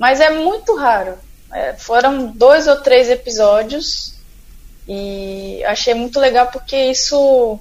[0.00, 1.18] mas é muito raro.
[1.52, 4.14] É, foram dois ou três episódios
[4.88, 7.60] e achei muito legal porque isso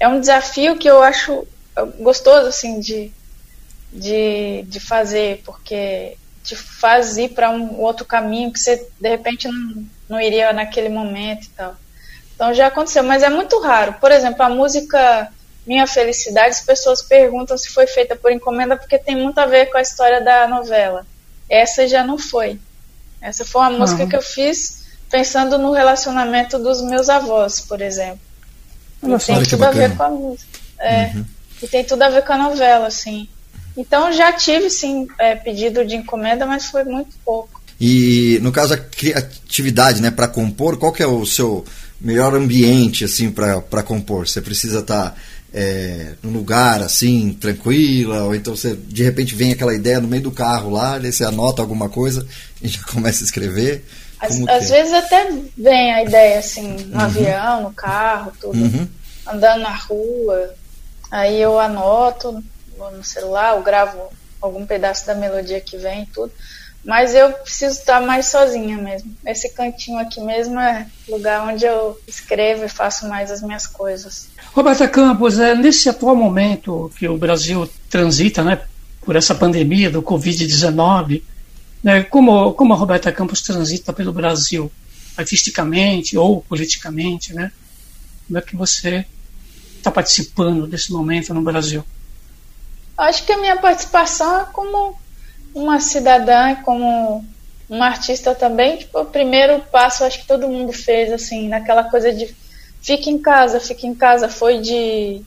[0.00, 1.46] é um desafio que eu acho
[2.00, 3.12] gostoso assim de,
[3.92, 9.46] de, de fazer, porque te faz ir para um outro caminho que você de repente
[9.46, 11.76] não, não iria naquele momento e tal.
[12.34, 13.92] Então já aconteceu, mas é muito raro.
[14.00, 15.32] Por exemplo, a música
[15.64, 19.66] minha Felicidade, as pessoas perguntam se foi feita por encomenda porque tem muito a ver
[19.66, 21.06] com a história da novela.
[21.50, 22.58] Essa já não foi.
[23.20, 28.20] Essa foi uma música que eu fiz pensando no relacionamento dos meus avós, por exemplo.
[29.02, 30.60] E tem tudo a ver com a música.
[30.78, 31.24] É, uhum.
[31.62, 33.28] E tem tudo a ver com a novela, assim.
[33.76, 37.60] Então já tive, sim, é, pedido de encomenda, mas foi muito pouco.
[37.80, 41.64] E no caso a criatividade, né, para compor, qual que é o seu
[42.00, 44.28] melhor ambiente assim para compor?
[44.28, 45.16] Você precisa estar tá
[45.52, 50.22] é, num lugar assim, tranquila, ou então você de repente vem aquela ideia no meio
[50.22, 52.26] do carro lá, daí você anota alguma coisa
[52.62, 53.84] e já começa a escrever.
[54.18, 54.82] Às, às é?
[54.82, 57.00] vezes até vem a ideia assim, no uhum.
[57.00, 58.86] avião, no carro, tudo, uhum.
[59.26, 60.54] andando na rua,
[61.10, 62.42] aí eu anoto
[62.76, 63.98] no celular, eu gravo
[64.40, 66.32] algum pedaço da melodia que vem tudo.
[66.84, 69.14] Mas eu preciso estar mais sozinha mesmo.
[69.26, 74.28] Esse cantinho aqui mesmo é lugar onde eu escrevo e faço mais as minhas coisas.
[74.54, 78.62] Roberta Campos, é, nesse atual momento que o Brasil transita né,
[79.02, 81.22] por essa pandemia do Covid-19,
[81.82, 84.72] né, como, como a Roberta Campos transita pelo Brasil,
[85.16, 87.52] artisticamente ou politicamente, né?
[88.26, 89.04] Como é que você
[89.76, 91.84] está participando desse momento no Brasil?
[92.96, 94.99] Acho que a minha participação é como
[95.54, 97.24] uma cidadã, como
[97.68, 102.12] uma artista também, tipo, o primeiro passo acho que todo mundo fez, assim, naquela coisa
[102.12, 102.34] de
[102.82, 105.22] fique em casa, fique em casa, foi de,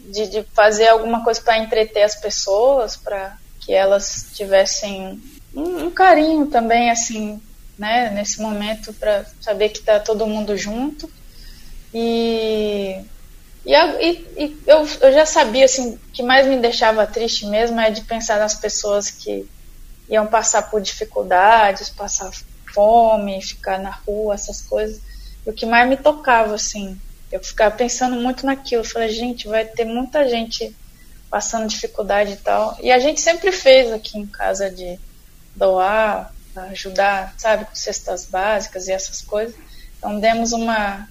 [0.00, 5.22] de, de fazer alguma coisa para entreter as pessoas, para que elas tivessem
[5.54, 7.40] um, um, carinho também, assim,
[7.78, 11.10] né, nesse momento, para saber que está todo mundo junto.
[11.92, 13.00] E
[13.66, 17.90] e, e, e eu, eu, já sabia, assim, que mais me deixava triste mesmo é
[17.90, 19.48] de pensar nas pessoas que
[20.08, 22.30] iam passar por dificuldades, passar
[22.74, 25.00] fome, ficar na rua, essas coisas.
[25.46, 27.00] E o que mais me tocava, assim,
[27.32, 28.82] eu ficava pensando muito naquilo.
[28.82, 30.76] Eu falei, gente, vai ter muita gente
[31.30, 32.76] passando dificuldade e tal.
[32.82, 34.98] E a gente sempre fez aqui em casa de
[35.56, 36.32] doar,
[36.70, 39.54] ajudar, sabe, com cestas básicas e essas coisas.
[39.98, 41.08] Então demos uma,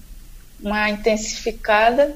[0.60, 2.14] uma intensificada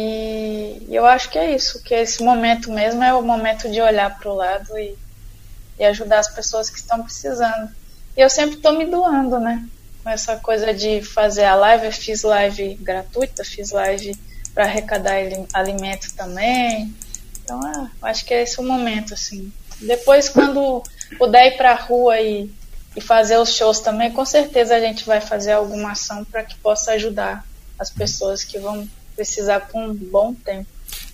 [0.00, 4.16] e eu acho que é isso, que esse momento mesmo é o momento de olhar
[4.16, 4.96] para o lado e,
[5.76, 7.68] e ajudar as pessoas que estão precisando.
[8.16, 9.66] E eu sempre estou me doando, né?
[10.04, 14.16] Com essa coisa de fazer a live, eu fiz live gratuita, fiz live
[14.54, 15.16] para arrecadar
[15.52, 16.94] alimento também.
[17.42, 19.52] Então, ah, acho que é esse o momento, assim.
[19.80, 20.82] Depois, quando
[21.18, 22.48] puder ir para a rua e,
[22.94, 26.56] e fazer os shows também, com certeza a gente vai fazer alguma ação para que
[26.56, 27.44] possa ajudar
[27.78, 30.66] as pessoas que vão precisar por um bom tempo.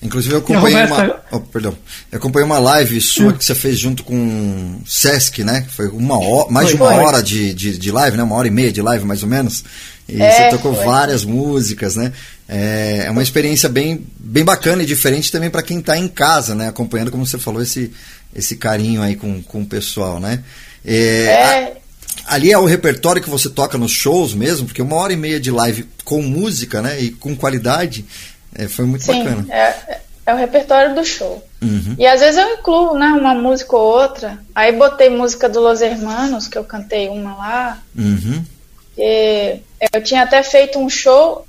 [0.02, 1.74] Inclusive eu acompanhei uma, oh, perdão,
[2.12, 3.32] eu acompanhei uma live sua hum.
[3.32, 5.66] que você fez junto com o Sesc, né?
[5.70, 7.04] Foi uma hora, mais foi, de uma foi.
[7.04, 8.22] hora de, de, de, live, né?
[8.22, 9.64] Uma hora e meia de live mais ou menos.
[10.06, 10.84] E é, você tocou foi.
[10.84, 12.12] várias músicas, né?
[12.46, 16.54] É, é uma experiência bem, bem bacana e diferente também para quem está em casa,
[16.54, 16.68] né?
[16.68, 17.90] Acompanhando, como você falou, esse,
[18.34, 20.44] esse carinho aí com, com o pessoal, né?
[20.84, 21.42] É, é.
[21.42, 21.83] A,
[22.26, 25.40] ali é o repertório que você toca nos shows mesmo, porque uma hora e meia
[25.40, 27.00] de live com música, né?
[27.00, 28.04] E com qualidade
[28.54, 29.46] é, foi muito Sim, bacana.
[29.52, 31.46] É, é o repertório do show.
[31.60, 31.96] Uhum.
[31.98, 34.38] E às vezes eu incluo, né, uma música ou outra.
[34.54, 37.82] Aí botei música do Los Hermanos, que eu cantei uma lá.
[37.96, 38.44] Uhum.
[38.96, 39.58] E
[39.92, 41.46] eu tinha até feito um show.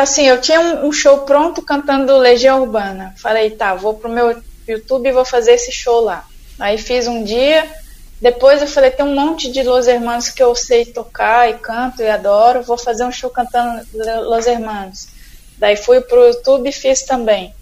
[0.00, 3.12] Assim, eu tinha um, um show pronto cantando Legião Urbana.
[3.16, 6.24] Falei, tá, vou pro meu YouTube e vou fazer esse show lá.
[6.58, 7.68] Aí fiz um dia.
[8.20, 12.02] Depois eu falei, tem um monte de Los Hermanos que eu sei tocar e canto
[12.02, 12.62] e adoro.
[12.62, 15.08] Vou fazer um show cantando Los Hermanos.
[15.58, 17.54] Daí fui pro YouTube e fiz também.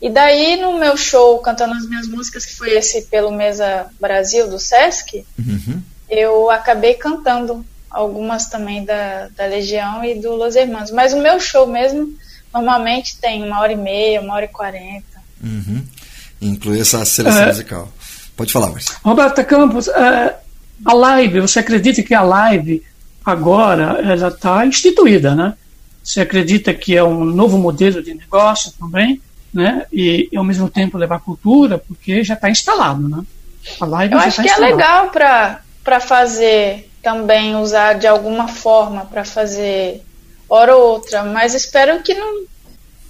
[0.00, 4.48] E daí no meu show cantando as minhas músicas, que foi esse pelo Mesa Brasil
[4.48, 5.82] do Sesc, uhum.
[6.08, 10.90] eu acabei cantando algumas também da, da Legião e do Los Hermanos.
[10.90, 12.14] Mas o meu show mesmo
[12.52, 15.18] normalmente tem uma hora e meia, uma hora e quarenta.
[15.42, 15.84] Uhum.
[16.40, 17.92] Inclui essa seleção é, musical.
[18.38, 18.94] Pode falar, Marcia.
[19.02, 20.36] Roberta Campos, é,
[20.84, 22.84] a live, você acredita que a live
[23.26, 25.54] agora ela está instituída, né?
[26.04, 29.20] Você acredita que é um novo modelo de negócio também,
[29.52, 29.86] né?
[29.92, 33.24] E, e ao mesmo tempo levar cultura, porque já está instalado, né?
[33.80, 34.72] A live Eu acho tá que instalado.
[34.72, 40.02] é legal para para fazer também usar de alguma forma para fazer
[40.48, 42.44] hora ou outra, mas espero que não.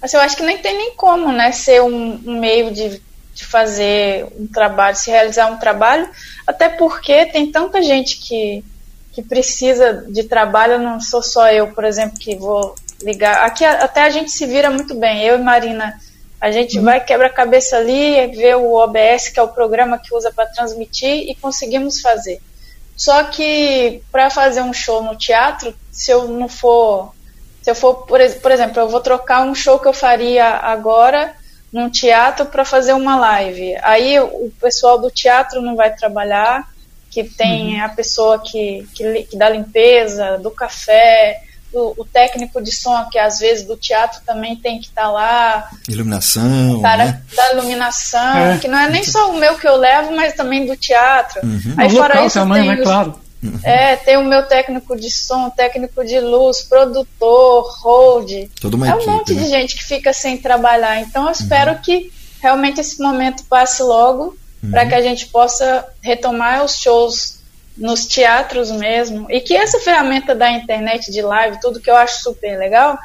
[0.01, 1.51] Assim, eu acho que nem tem nem como, né?
[1.51, 2.99] Ser um, um meio de,
[3.39, 6.09] de fazer um trabalho, se realizar um trabalho,
[6.45, 8.63] até porque tem tanta gente que
[9.11, 13.43] que precisa de trabalho, não sou só eu, por exemplo, que vou ligar.
[13.43, 15.23] Aqui até a gente se vira muito bem.
[15.23, 15.99] Eu e Marina,
[16.39, 16.85] a gente uhum.
[16.85, 20.45] vai quebra a cabeça ali, vê o OBS, que é o programa que usa para
[20.45, 22.39] transmitir, e conseguimos fazer.
[22.95, 27.11] Só que para fazer um show no teatro, se eu não for.
[27.63, 31.35] Se eu for, por, por exemplo, eu vou trocar um show que eu faria agora
[31.71, 33.75] num teatro para fazer uma live.
[33.83, 36.67] Aí o pessoal do teatro não vai trabalhar,
[37.09, 37.85] que tem uhum.
[37.85, 43.19] a pessoa que, que, que dá limpeza, do café, o, o, técnico de som, que
[43.19, 45.69] às vezes do teatro também tem que estar tá lá.
[45.87, 46.81] Iluminação.
[46.81, 47.21] Cara né?
[47.35, 48.57] da iluminação, é.
[48.57, 51.41] que não é nem só o meu que eu levo, mas também do teatro.
[51.43, 51.75] Uhum.
[51.77, 53.19] Aí o fora local isso também, tem né, os, claro.
[53.63, 58.49] É, tem o meu técnico de som, técnico de luz, produtor, hold.
[58.59, 59.41] Toda uma é um equipe, monte né?
[59.41, 60.99] de gente que fica sem trabalhar.
[61.01, 61.77] Então eu espero uhum.
[61.81, 64.71] que realmente esse momento passe logo uhum.
[64.71, 67.39] para que a gente possa retomar os shows
[67.77, 72.21] nos teatros mesmo, e que essa ferramenta da internet de live, tudo que eu acho
[72.21, 72.99] super legal,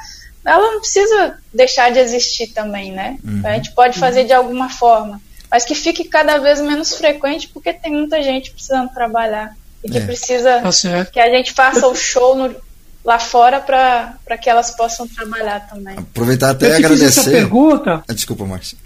[0.45, 3.17] ela não precisa deixar de existir também, né?
[3.25, 3.43] Uhum.
[3.45, 7.73] A gente pode fazer de alguma forma, mas que fique cada vez menos frequente, porque
[7.73, 10.01] tem muita gente precisando trabalhar e que é.
[10.01, 12.57] precisa tá que a gente faça o show no,
[13.05, 15.99] lá fora para que elas possam trabalhar também.
[15.99, 17.21] Aproveitar até eu agradecer.
[17.21, 18.03] essa pergunta.
[18.09, 18.79] Ah, desculpa, Márcia.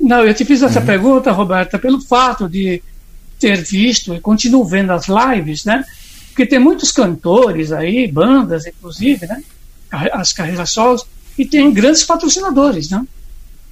[0.00, 0.86] Não, eu te fiz essa uhum.
[0.86, 2.82] pergunta, Roberta, pelo fato de
[3.38, 5.84] ter visto e continuo vendo as lives, né?
[6.28, 9.42] Porque tem muitos cantores aí, bandas, inclusive, né?
[9.90, 11.06] As carreiras solos,
[11.38, 13.06] e tem grandes patrocinadores, né?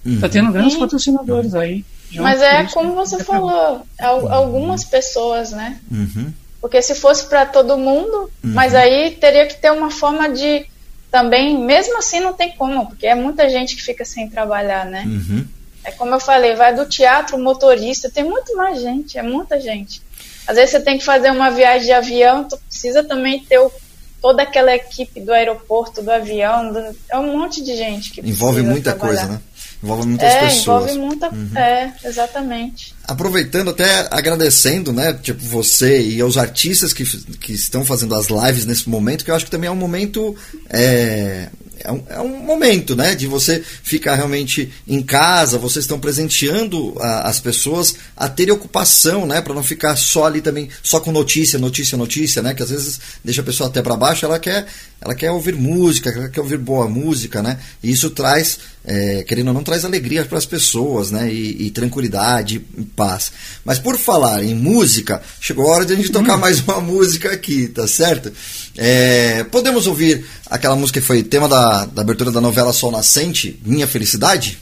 [0.05, 0.33] Está uhum.
[0.33, 0.81] tendo grandes Sim.
[0.81, 1.85] patrocinadores aí.
[2.17, 5.79] Mas é como você falou, algumas pessoas, né?
[5.91, 6.33] Uhum.
[6.61, 8.53] Porque se fosse para todo mundo, uhum.
[8.53, 10.67] mas aí teria que ter uma forma de
[11.11, 15.05] também, mesmo assim não tem como, porque é muita gente que fica sem trabalhar, né?
[15.07, 15.45] Uhum.
[15.83, 20.03] É como eu falei, vai do teatro, motorista, tem muito mais gente, é muita gente.
[20.47, 23.73] Às vezes você tem que fazer uma viagem de avião, tu precisa também ter o,
[24.21, 28.63] toda aquela equipe do aeroporto, do avião, do, é um monte de gente que Envolve
[28.63, 29.21] muita trabalhar.
[29.21, 29.41] coisa, né?
[29.83, 30.91] Envolve muitas é, pessoas.
[30.91, 31.51] Envolve muita, uhum.
[31.57, 32.95] é, exatamente.
[33.09, 38.67] Aproveitando até agradecendo, né, tipo você e aos artistas que, que estão fazendo as lives
[38.67, 40.37] nesse momento, que eu acho que também é um momento
[40.69, 41.49] é,
[41.83, 43.15] é um, é um momento, né?
[43.15, 49.27] De você ficar realmente em casa, vocês estão presenteando a, as pessoas a terem ocupação,
[49.27, 49.41] né?
[49.41, 52.55] Para não ficar só ali também, só com notícia, notícia, notícia, né?
[52.55, 54.67] Que às vezes deixa a pessoa até para baixo, ela quer,
[55.01, 57.59] ela quer ouvir música, ela quer ouvir boa música, né?
[57.83, 61.33] E isso traz, é, querendo ou não, traz alegria para as pessoas, né?
[61.33, 63.33] E, e, tranquilidade e paz.
[63.65, 67.33] Mas por falar em música, chegou a hora de a gente tocar mais uma música
[67.33, 68.33] aqui, tá certo?
[68.77, 73.61] É, podemos ouvir aquela música que foi tema da, da abertura da novela Sol Nascente,
[73.65, 74.59] Minha Felicidade?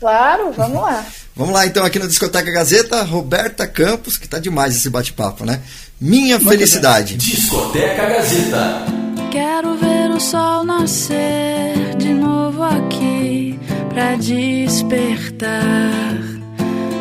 [0.00, 1.04] Claro, vamos lá.
[1.34, 5.60] vamos lá então aqui na Discoteca Gazeta, Roberta Campos, que tá demais esse bate-papo, né?
[6.00, 7.16] Minha Muito Felicidade.
[7.16, 7.18] Bem.
[7.18, 8.84] Discoteca Gazeta.
[9.30, 13.58] Quero ver o sol nascer de novo aqui
[13.90, 15.58] pra despertar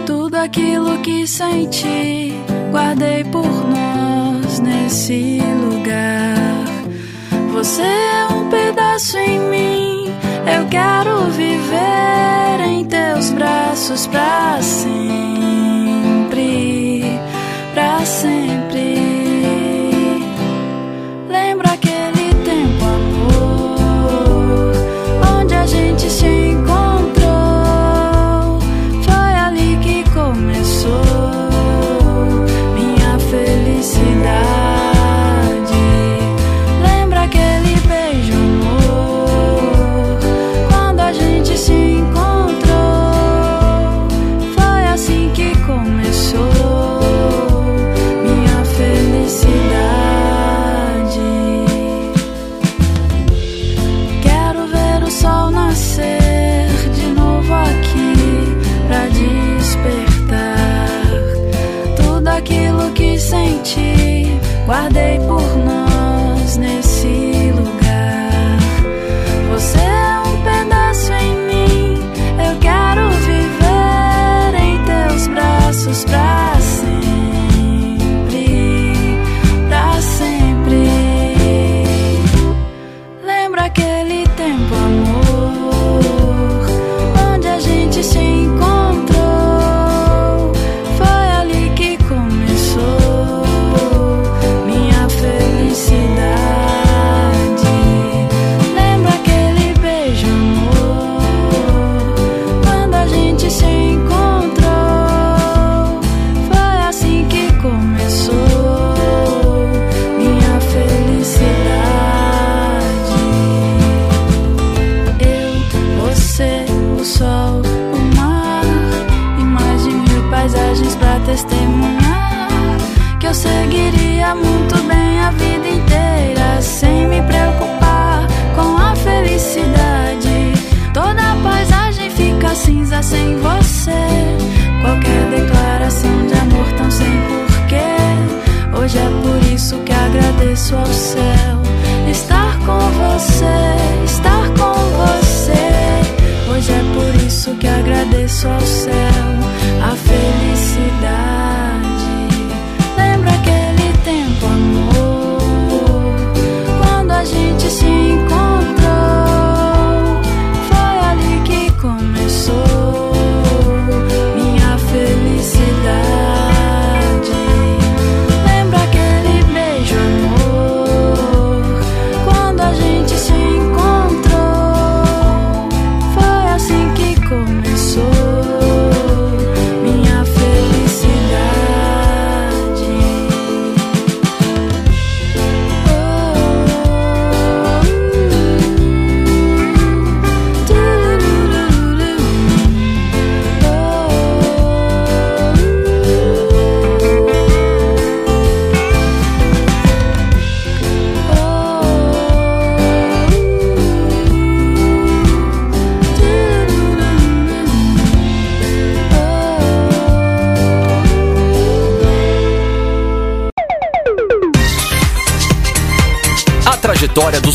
[0.05, 2.33] tudo aquilo que senti,
[2.71, 6.65] guardei por nós nesse lugar.
[7.53, 10.05] Você é um pedaço em mim.
[10.45, 15.99] Eu quero viver em teus braços pra sempre,
[17.73, 18.95] pra sempre.
[21.29, 24.71] Lembra aquele tempo, amor,
[25.39, 26.86] onde a gente se encontrou?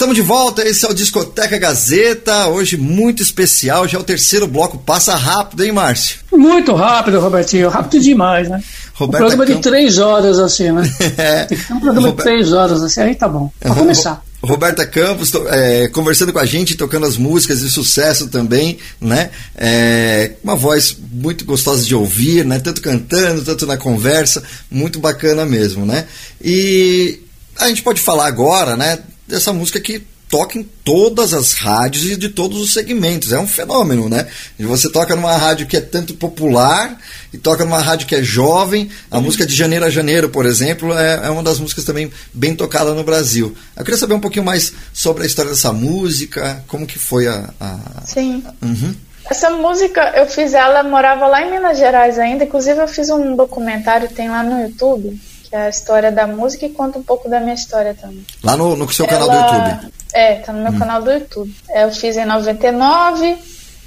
[0.00, 4.48] Estamos de volta, esse é o Discoteca Gazeta, hoje muito especial, já é o terceiro
[4.48, 6.20] bloco, passa rápido, hein, Márcio?
[6.32, 8.62] Muito rápido, Robertinho, rápido demais, né?
[8.94, 9.62] Roberta um programa Campos.
[9.62, 10.90] de três horas, assim, né?
[11.18, 11.44] é.
[11.44, 12.16] Tem que ter um programa Robert...
[12.16, 13.52] de três horas, assim, aí tá bom.
[13.60, 14.22] Pra começar.
[14.42, 19.28] Roberta Campos é, conversando com a gente, tocando as músicas de sucesso também, né?
[19.54, 22.58] É, uma voz muito gostosa de ouvir, né?
[22.58, 26.06] Tanto cantando, tanto na conversa, muito bacana mesmo, né?
[26.42, 27.20] E
[27.58, 28.98] a gente pode falar agora, né?
[29.30, 33.32] Dessa música que toca em todas as rádios e de todos os segmentos.
[33.32, 34.28] É um fenômeno, né?
[34.60, 36.96] Você toca numa rádio que é tanto popular
[37.32, 38.88] e toca numa rádio que é jovem.
[39.10, 39.24] A uhum.
[39.24, 42.94] música de Janeiro a Janeiro, por exemplo, é, é uma das músicas também bem tocada
[42.94, 43.54] no Brasil.
[43.76, 47.50] Eu queria saber um pouquinho mais sobre a história dessa música, como que foi a...
[47.60, 48.02] a...
[48.06, 48.44] Sim.
[48.62, 48.94] Uhum.
[49.28, 53.36] Essa música, eu fiz ela, morava lá em Minas Gerais ainda, inclusive eu fiz um
[53.36, 55.20] documentário, tem lá no YouTube,
[55.50, 58.24] que é a história da música e conta um pouco da minha história também.
[58.42, 59.42] Lá no, no seu canal Ela...
[59.42, 59.92] do YouTube?
[60.12, 60.78] É, tá no meu hum.
[60.78, 61.54] canal do YouTube.
[61.68, 63.36] É, eu fiz em 99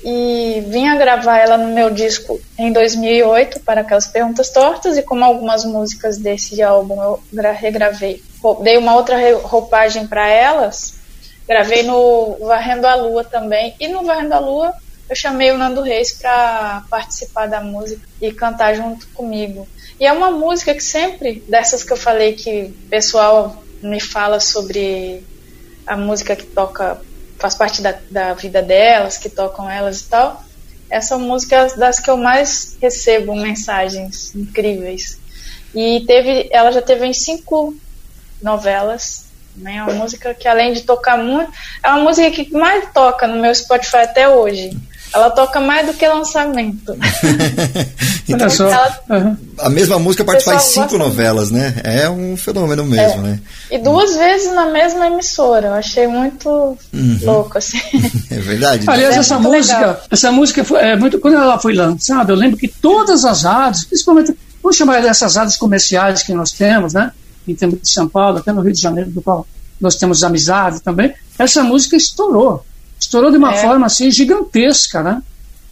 [0.03, 5.23] e vim gravar ela no meu disco em 2008 para aquelas perguntas tortas e como
[5.23, 8.21] algumas músicas desse álbum eu regravei,
[8.61, 10.95] dei uma outra roupagem para elas,
[11.47, 14.73] gravei no Varrendo a Lua também e no Varrendo a Lua
[15.09, 19.67] eu chamei o Nando Reis para participar da música e cantar junto comigo.
[20.03, 24.37] E é uma música que sempre, dessas que eu falei que o pessoal me fala
[24.37, 25.23] sobre
[25.87, 26.99] a música que toca,
[27.39, 30.43] faz parte da, da vida delas, que tocam elas e tal,
[30.89, 35.17] essa música é das que eu mais recebo mensagens incríveis.
[35.73, 37.73] E teve, ela já teve em cinco
[38.41, 39.27] novelas.
[39.55, 39.77] Né?
[39.77, 41.49] É uma música que, além de tocar muito,
[41.81, 44.77] é uma música que mais toca no meu Spotify até hoje.
[45.13, 46.97] Ela toca mais do que lançamento.
[48.27, 49.37] então, só, ela, uhum.
[49.59, 51.75] A mesma música participa em cinco novelas, né?
[51.83, 53.29] É um fenômeno mesmo, é.
[53.29, 53.39] né?
[53.69, 55.67] E duas vezes na mesma emissora.
[55.67, 57.19] Eu achei muito uhum.
[57.21, 57.79] louco, assim.
[58.31, 58.89] É verdade.
[58.89, 60.01] Aliás, é essa música, legal.
[60.09, 61.19] essa música foi, é muito.
[61.19, 65.57] Quando ela foi lançada, eu lembro que todas as rádios, principalmente, vamos chamar dessas rádios
[65.57, 67.11] comerciais que nós temos, né?
[67.47, 69.45] Em termos de São Paulo, até no Rio de Janeiro, do qual
[69.79, 72.65] nós temos amizade também, essa música estourou
[73.03, 73.57] estourou de uma é.
[73.57, 75.21] forma assim gigantesca, né?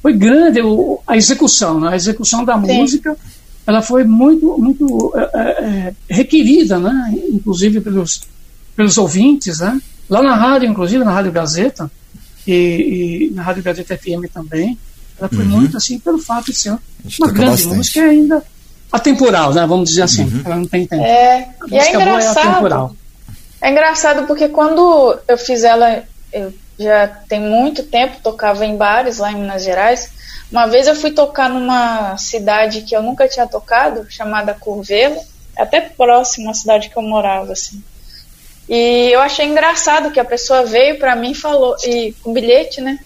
[0.01, 1.89] Foi grande o, a execução, né?
[1.89, 2.73] A execução da Sim.
[2.73, 3.17] música,
[3.65, 7.13] ela foi muito, muito é, é, é, requerida, né?
[7.29, 8.21] Inclusive pelos,
[8.75, 9.79] pelos ouvintes, né?
[10.09, 11.89] Lá na rádio, inclusive na Rádio Gazeta
[12.45, 14.77] e, e na Rádio Gazeta FM também,
[15.17, 15.51] ela foi uhum.
[15.51, 16.77] muito assim pelo fato de ser
[17.19, 17.77] uma grande bastante.
[17.77, 18.43] música ainda
[18.91, 19.65] atemporal, né?
[19.65, 20.41] Vamos dizer assim, uhum.
[20.43, 21.03] ela não tem tempo.
[21.03, 22.97] É, e é engraçado.
[23.61, 26.03] É, é engraçado porque quando eu fiz ela,
[26.34, 26.51] eu
[26.82, 30.11] já tem muito tempo, tocava em bares lá em Minas Gerais.
[30.51, 35.19] Uma vez eu fui tocar numa cidade que eu nunca tinha tocado, chamada Curvelo,
[35.57, 37.82] até próximo à cidade que eu morava, assim.
[38.67, 42.82] E eu achei engraçado que a pessoa veio para mim e falou, e com bilhete,
[42.82, 42.99] né?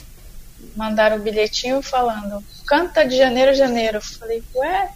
[0.75, 3.97] Mandaram o um bilhetinho falando, canta de janeiro a janeiro.
[3.97, 4.89] Eu falei, ué,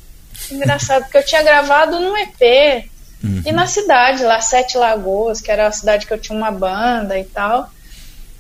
[0.52, 2.90] engraçado, porque eu tinha gravado num EP.
[3.24, 3.44] Uhum.
[3.46, 7.18] E na cidade, lá, Sete Lagoas, que era a cidade que eu tinha uma banda
[7.18, 7.70] e tal.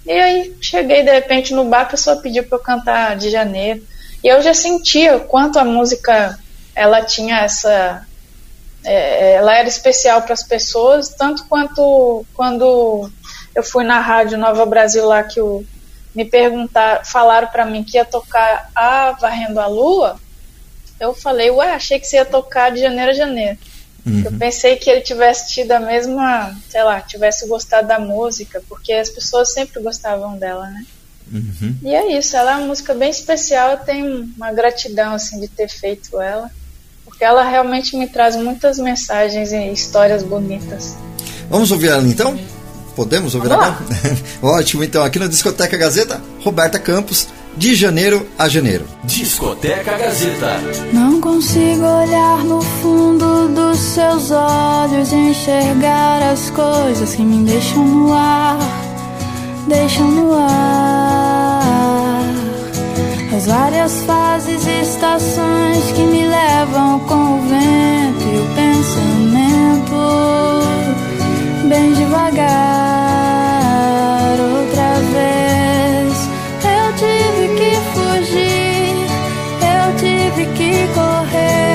[0.05, 3.85] E aí cheguei de repente no bar, a pessoa pediu para eu cantar de janeiro.
[4.23, 6.37] E eu já sentia o quanto a música
[6.75, 8.05] ela tinha essa.
[8.83, 13.09] É, ela era especial para as pessoas, tanto quanto quando
[13.53, 15.65] eu fui na rádio Nova Brasil lá que o,
[16.15, 20.19] me perguntaram, falaram para mim que ia tocar a Varrendo a Lua.
[20.99, 23.57] Eu falei, ué, achei que você ia tocar de janeiro a janeiro.
[24.05, 24.23] Uhum.
[24.25, 28.93] Eu pensei que ele tivesse tido a mesma, sei lá, tivesse gostado da música, porque
[28.93, 30.85] as pessoas sempre gostavam dela, né?
[31.31, 31.75] Uhum.
[31.83, 35.47] E é isso, ela é uma música bem especial, eu tenho uma gratidão assim de
[35.47, 36.49] ter feito ela,
[37.05, 40.95] porque ela realmente me traz muitas mensagens e histórias bonitas.
[41.49, 42.39] Vamos ouvir ela então?
[42.95, 43.79] Podemos ouvir ela?
[44.41, 47.27] Ótimo, então aqui na Discoteca Gazeta, Roberta Campos,
[47.60, 48.86] de janeiro a janeiro.
[49.03, 50.62] Discoteca Gazeta.
[50.93, 57.86] Não consigo olhar no fundo dos seus olhos e enxergar as coisas que me deixam
[57.86, 58.57] no ar,
[59.68, 61.60] deixam no ar.
[63.36, 69.99] As várias fases e estações que me levam com o vento e o pensamento
[71.68, 73.18] bem devagar
[80.36, 81.68] tive que correr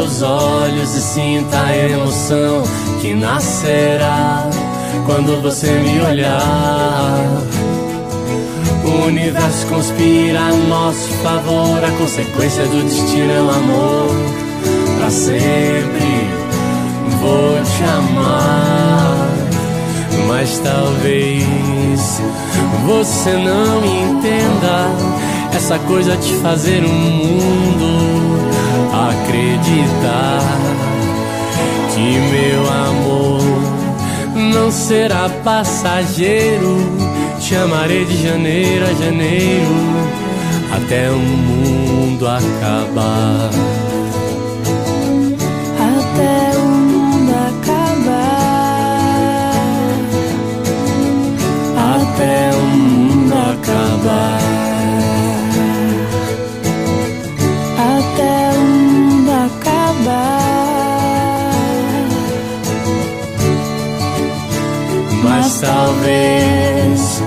[0.00, 2.62] Meus olhos e sinta a emoção
[3.02, 4.48] que nascerá
[5.04, 7.28] quando você me olhar.
[8.82, 14.16] O universo conspira a nosso favor, a consequência do destino é o amor.
[14.96, 16.30] Pra sempre
[17.20, 19.28] vou te amar,
[20.28, 22.22] mas talvez
[22.86, 24.88] você não entenda
[25.54, 28.49] essa coisa de fazer um mundo
[28.92, 30.40] acreditar
[31.94, 33.42] que meu amor
[34.54, 36.76] não será passageiro.
[37.40, 40.20] Te amarei de janeiro a janeiro
[40.72, 43.50] até o mundo acabar.
[45.78, 48.10] Até o mundo acabar.
[51.76, 54.69] Até o mundo acabar.
[65.60, 67.22] Talvez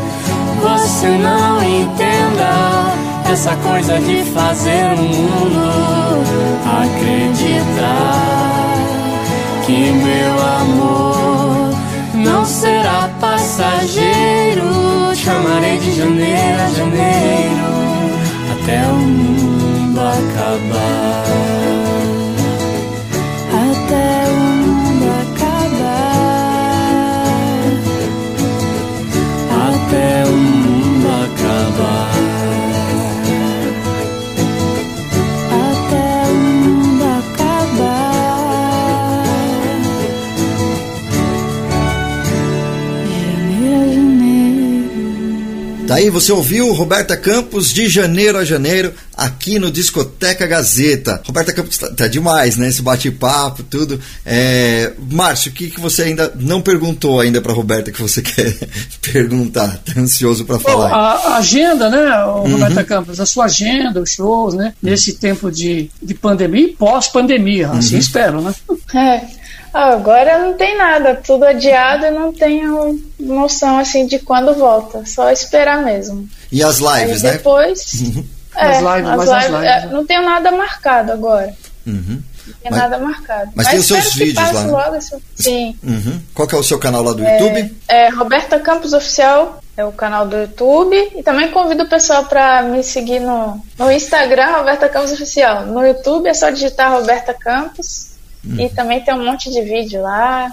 [0.62, 2.94] você não entenda
[3.32, 6.04] essa coisa de fazer o mundo
[6.84, 8.34] acreditar
[9.66, 11.74] que meu amor
[12.16, 14.64] não será passageiro.
[15.16, 17.74] Te amarei de janeiro a janeiro
[18.52, 21.73] até o mundo acabar.
[46.04, 51.22] Aí, você ouviu Roberta Campos de janeiro a janeiro aqui no Discoteca Gazeta.
[51.26, 52.68] Roberta Campos tá, tá demais, né?
[52.68, 54.00] Esse bate-papo, tudo.
[54.26, 58.54] É, Márcio, o que, que você ainda não perguntou ainda pra Roberta que você quer
[59.02, 59.78] perguntar?
[59.86, 60.92] Tá ansioso Bom, falar.
[60.92, 62.52] a, a agenda, né, Uhum.
[62.54, 67.70] Roberta Campos, a sua agenda, os shows, né, nesse tempo de, de pandemia e pós-pandemia,
[67.72, 68.00] assim Uhum.
[68.00, 68.54] espero, né?
[68.96, 69.43] É.
[69.74, 75.04] Agora não tem nada, tudo adiado e não tenho noção assim de quando volta.
[75.06, 76.28] Só esperar mesmo.
[76.52, 77.38] E as lives, Aí né?
[77.38, 78.04] depois.
[78.56, 79.90] é, As lives, as mas as lives, lives, é, né?
[79.92, 81.54] não tenho nada marcado agora.
[81.88, 82.22] Uhum.
[82.46, 83.52] Não tenho Mas- nada marcado.
[83.56, 84.72] mas tem os seus vídeos lá, né?
[84.72, 85.76] Logo esse- Sim.
[85.82, 86.22] Uhum.
[86.36, 87.76] Qual que é o seu canal lá do É, YouTube?
[87.88, 90.96] É, Roberta Campos Oficial é o canal do YouTube.
[91.16, 95.66] E também convido o pessoal para me seguir no, no Instagram, Roberta Campos Oficial.
[95.66, 98.13] No YouTube é só digitar Roberta Campos.
[98.46, 100.52] E também tem um monte de vídeo lá.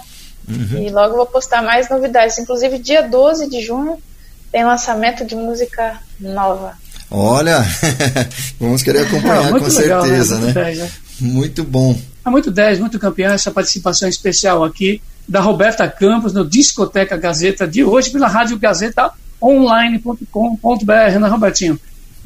[0.49, 2.37] E logo vou postar mais novidades.
[2.37, 3.97] Inclusive, dia 12 de junho
[4.51, 6.73] tem lançamento de música nova.
[7.09, 7.59] Olha,
[8.59, 10.63] vamos querer acompanhar Ah, com muito legal, certeza, Muito né?
[10.63, 10.91] 10, né?
[11.19, 11.99] Muito bom.
[12.25, 17.67] É muito 10, muito campeão, essa participação especial aqui da Roberta Campos no Discoteca Gazeta
[17.67, 19.11] de hoje pela Rádio Gazeta
[19.41, 21.79] online.com.br, né, Robertinho?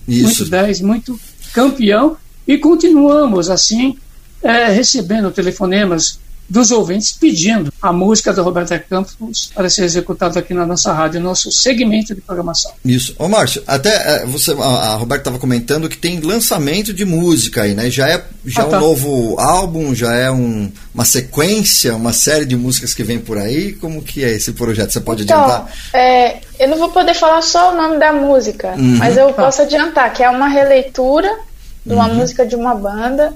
[0.07, 0.49] Muito Isso.
[0.49, 1.20] 10, muito
[1.53, 2.18] campeão.
[2.47, 3.97] E continuamos assim,
[4.43, 10.53] é, recebendo telefonemas dos ouvintes pedindo a música da Roberta Campos para ser executada aqui
[10.53, 12.71] na nossa rádio, nosso segmento de programação.
[12.86, 13.15] Isso.
[13.17, 13.89] Ô, Márcio, até
[14.21, 17.89] é, você, a, a Roberta estava comentando que tem lançamento de música aí, né?
[17.89, 18.77] Já é, já Ah, é tá.
[18.77, 23.39] um novo álbum, já é um, uma sequência, uma série de músicas que vem por
[23.39, 23.73] aí.
[23.73, 24.91] Como que é esse projeto?
[24.93, 25.73] Você pode Então, adiantar?
[25.95, 28.97] é, eu não vou poder falar só o nome da música, Uhum.
[28.97, 31.27] mas eu posso adiantar que é uma releitura
[31.83, 32.15] de uma Uhum.
[32.15, 33.33] música de uma banda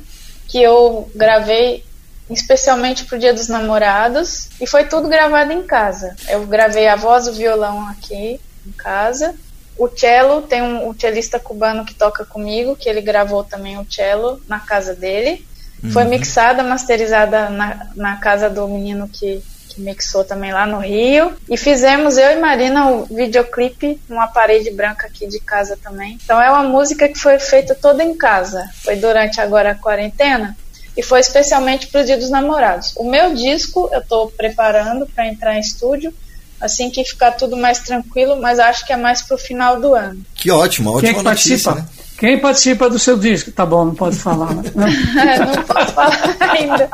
[0.49, 1.85] que eu gravei
[2.29, 6.15] especialmente pro Dia dos Namorados e foi tudo gravado em casa.
[6.27, 9.33] Eu gravei a voz e o violão aqui em casa.
[9.77, 13.87] O cello tem um, um cellista cubano que toca comigo, que ele gravou também o
[13.89, 15.47] cello na casa dele.
[15.93, 16.09] Foi Uhum.
[16.09, 19.41] mixada, masterizada na, na casa do menino que
[19.79, 21.33] mixou também lá no Rio.
[21.49, 26.17] E fizemos, eu e Marina, o videoclipe numa parede branca aqui de casa também.
[26.23, 28.69] Então é uma música que foi feita toda em casa.
[28.83, 30.55] Foi durante agora a quarentena.
[30.97, 32.93] E foi especialmente para o Dia dos Namorados.
[32.97, 36.13] O meu disco eu estou preparando para entrar em estúdio
[36.59, 40.21] assim que ficar tudo mais tranquilo, mas acho que é mais pro final do ano.
[40.35, 41.75] Que ótimo, ótima Quem é que notícia, participa?
[41.75, 41.87] né?
[42.19, 43.49] Quem participa do seu disco?
[43.51, 44.53] Tá bom, não pode falar.
[44.53, 44.63] Né?
[44.75, 46.89] não posso falar ainda.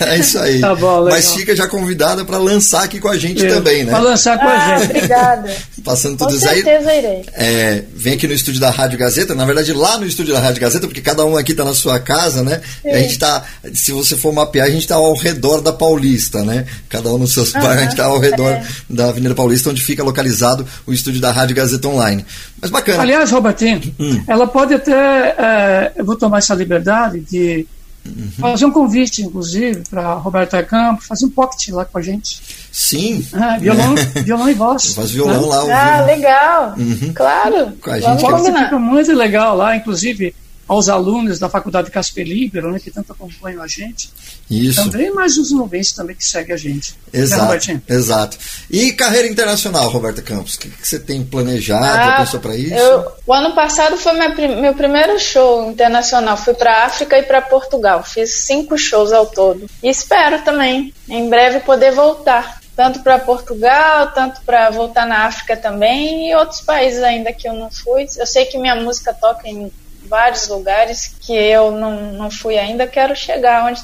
[0.00, 0.60] É isso aí.
[0.60, 1.18] Tá bom, legal.
[1.18, 3.90] Mas fica já convidada para lançar aqui com a gente É, também, né?
[3.90, 4.90] pra lançar com a Ah, gente.
[4.90, 5.56] obrigada.
[5.84, 6.62] Passando Com tudo isso aí.
[6.62, 7.24] certeza irei.
[7.34, 10.60] É, vem aqui no estúdio da Rádio Gazeta, na verdade lá no estúdio da Rádio
[10.60, 12.60] Gazeta, porque cada um aqui tá na sua casa, né?
[12.84, 13.02] E a Sim.
[13.02, 16.66] gente tá, se você for mapear, a gente tá ao redor da Paulista, né?
[16.88, 18.64] Cada um nos seus Aham, bairros, a gente tá ao redor é.
[18.90, 22.24] da Avenida Paulista, onde fica localizado o estúdio da Rádio Gazeta Online.
[22.60, 23.02] Mas bacana.
[23.02, 24.24] Aliás, Robertinho, Hum.
[24.26, 24.92] ela pode até.
[25.38, 27.66] é, eu vou tomar essa liberdade de
[28.06, 28.30] Uhum.
[28.38, 32.40] Fazer um convite, inclusive, para Roberta Campos, fazer um pocket lá com a gente.
[32.70, 33.26] Sim.
[33.32, 34.94] Ah, violão, violão e voz.
[34.94, 35.74] Faz violão né?
[35.74, 35.96] lá.
[35.96, 36.74] Ah, legal.
[36.78, 37.12] Uhum.
[37.12, 37.72] Claro.
[37.82, 38.22] Com a gente.
[38.22, 38.64] Vamos combinar.
[38.66, 40.32] Fica muito legal lá, inclusive
[40.68, 44.10] aos alunos da Faculdade Casper Libero, né, que tanto acompanham a gente.
[44.50, 44.90] Isso.
[44.90, 46.96] Também mais os novenses também que seguem a gente.
[47.12, 47.68] Exato.
[47.68, 48.36] Né, exato.
[48.70, 51.84] E carreira internacional, Roberta Campos, o que, que você tem planejado?
[51.84, 52.74] Ah, pensou para isso?
[52.74, 56.36] Eu, o ano passado foi meu, meu primeiro show internacional.
[56.36, 58.02] Fui para África e para Portugal.
[58.02, 59.68] Fiz cinco shows ao todo.
[59.82, 65.56] E espero também, em breve, poder voltar tanto para Portugal, tanto para voltar na África
[65.56, 68.06] também e outros países ainda que eu não fui.
[68.18, 69.72] Eu sei que minha música toca em
[70.06, 73.82] vários lugares que eu não, não fui ainda, quero chegar onde,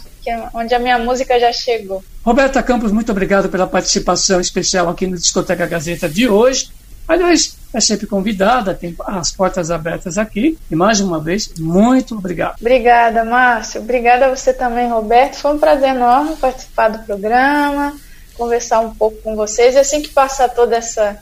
[0.54, 2.02] onde a minha música já chegou.
[2.24, 6.70] Roberta Campos, muito obrigado pela participação especial aqui no Discoteca Gazeta de hoje.
[7.06, 10.58] Aliás, é sempre convidada, tem as portas abertas aqui.
[10.70, 12.56] E mais uma vez, muito obrigado.
[12.60, 13.80] Obrigada, Márcio.
[13.80, 15.36] Obrigada a você também, Roberto.
[15.36, 17.96] Foi um prazer enorme participar do programa,
[18.34, 19.74] conversar um pouco com vocês.
[19.74, 21.18] E assim que passar toda essa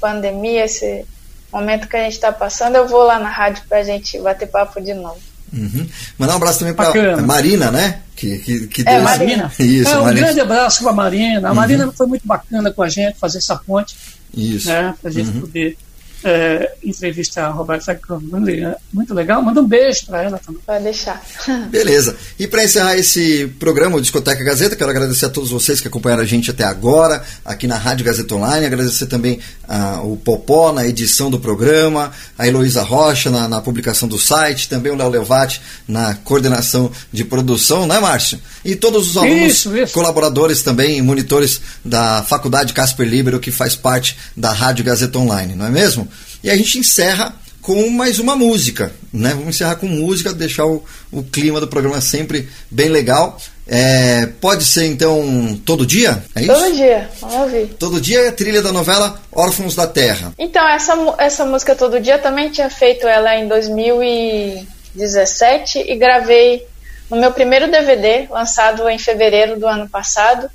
[0.00, 1.06] pandemia, esse
[1.52, 4.48] momento que a gente está passando, eu vou lá na rádio para a gente bater
[4.48, 5.18] papo de novo.
[5.52, 5.86] Uhum.
[6.18, 8.02] Mandar um abraço também para Marina, né?
[8.14, 9.50] Que, que, que é, Marina.
[9.58, 10.26] Isso, é, um Marina.
[10.26, 11.48] grande abraço para a Marina.
[11.48, 11.56] A uhum.
[11.56, 13.96] Marina foi muito bacana com a gente fazer essa ponte.
[14.32, 14.68] Isso.
[14.68, 15.40] Né, para a gente uhum.
[15.40, 15.76] poder
[16.22, 17.98] é, entrevista a Roberta
[18.92, 19.42] muito legal.
[19.42, 20.60] Manda um beijo para ela também.
[20.66, 21.22] Pode deixar.
[21.70, 22.16] Beleza.
[22.38, 26.22] E para encerrar esse programa, o Discoteca Gazeta, quero agradecer a todos vocês que acompanharam
[26.22, 28.66] a gente até agora, aqui na Rádio Gazeta Online.
[28.66, 34.08] Agradecer também ah, o Popó na edição do programa, a Heloísa Rocha na, na publicação
[34.08, 38.38] do site, também o Léo Levati na coordenação de produção, né, Márcio?
[38.64, 39.92] E todos os alunos, isso, isso.
[39.94, 45.66] colaboradores também, monitores da Faculdade Casper Libero, que faz parte da Rádio Gazeta Online, não
[45.66, 46.09] é mesmo?
[46.42, 49.28] E a gente encerra com mais uma música, né?
[49.30, 50.82] Vamos encerrar com música, deixar o,
[51.12, 53.38] o clima do programa sempre bem legal.
[53.68, 56.24] É, pode ser então todo dia?
[56.34, 56.52] É isso?
[56.52, 57.66] Todo dia, vamos ouvir.
[57.78, 60.32] Todo dia é a trilha da novela Órfãos da Terra.
[60.38, 66.66] Então, essa, essa música Todo Dia também tinha feito ela em 2017 e gravei
[67.08, 70.50] no meu primeiro DVD, lançado em fevereiro do ano passado.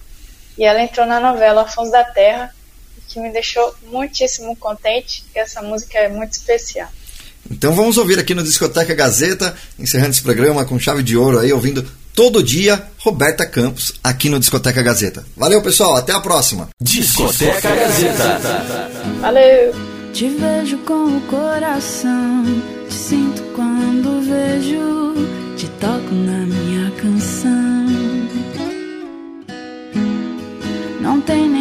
[0.57, 2.51] E ela entrou na novela Órfãos da Terra
[3.15, 6.89] que me deixou muitíssimo contente, que essa música é muito especial.
[7.49, 11.53] Então vamos ouvir aqui no Discoteca Gazeta, encerrando esse programa com chave de ouro aí,
[11.53, 15.23] ouvindo todo dia Roberta Campos aqui no Discoteca Gazeta.
[15.37, 16.67] Valeu, pessoal, até a próxima.
[16.81, 18.91] Discoteca Gazeta.
[19.21, 19.73] Valeu.
[20.11, 22.45] Te vejo com o coração,
[22.87, 25.13] te sinto quando vejo,
[25.57, 27.85] te toco na minha canção.
[31.01, 31.54] Não tem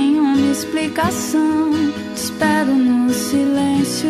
[0.55, 1.73] explicação.
[2.15, 4.09] Te espero no silêncio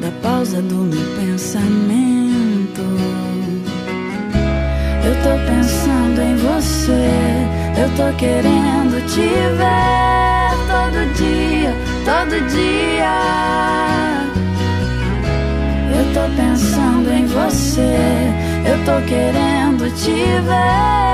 [0.00, 2.82] da pausa do meu pensamento.
[5.04, 7.10] Eu tô pensando em você.
[7.82, 9.28] Eu tô querendo te
[9.60, 11.72] ver todo dia,
[12.04, 13.16] todo dia.
[15.98, 17.96] Eu tô pensando em você.
[18.64, 20.14] Eu tô querendo te
[20.48, 21.06] ver.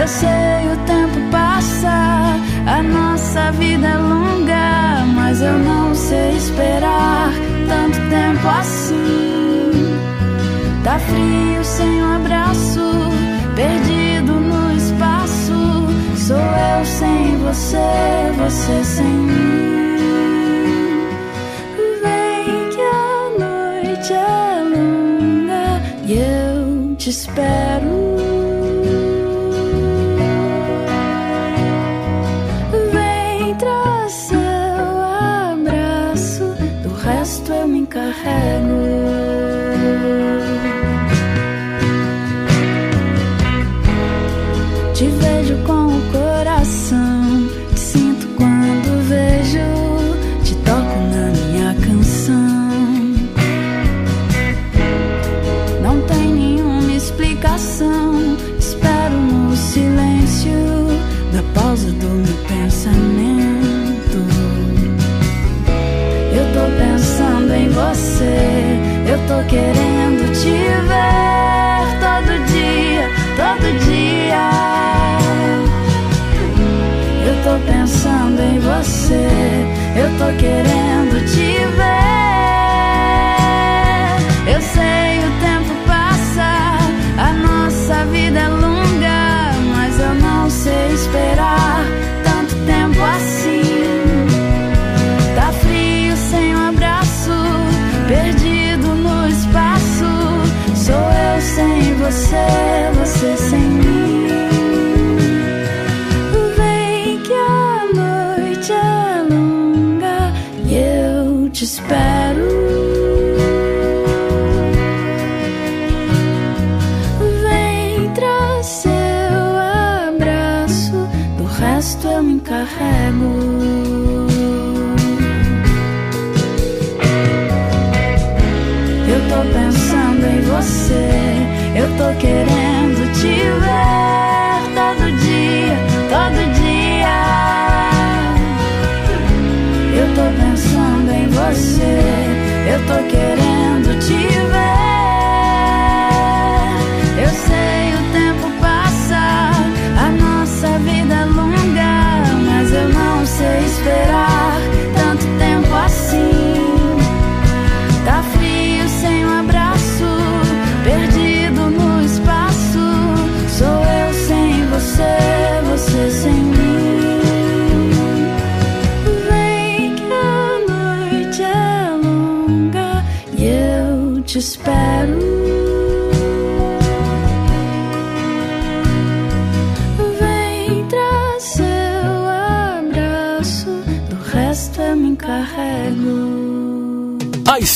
[0.00, 0.28] Eu sei
[0.72, 1.31] o tempo
[3.42, 7.32] nossa vida é longa, mas eu não sei esperar
[7.68, 9.72] tanto tempo assim.
[10.84, 12.80] Tá frio sem um abraço,
[13.56, 15.88] perdido no espaço.
[16.16, 19.96] Sou eu sem você, você sem mim.
[22.02, 28.31] Vem que a noite é longa e eu te espero.
[69.26, 70.50] Tô querendo te
[70.88, 74.44] ver todo dia, todo dia.
[77.26, 79.28] Eu tô pensando em você,
[79.96, 81.11] eu tô querendo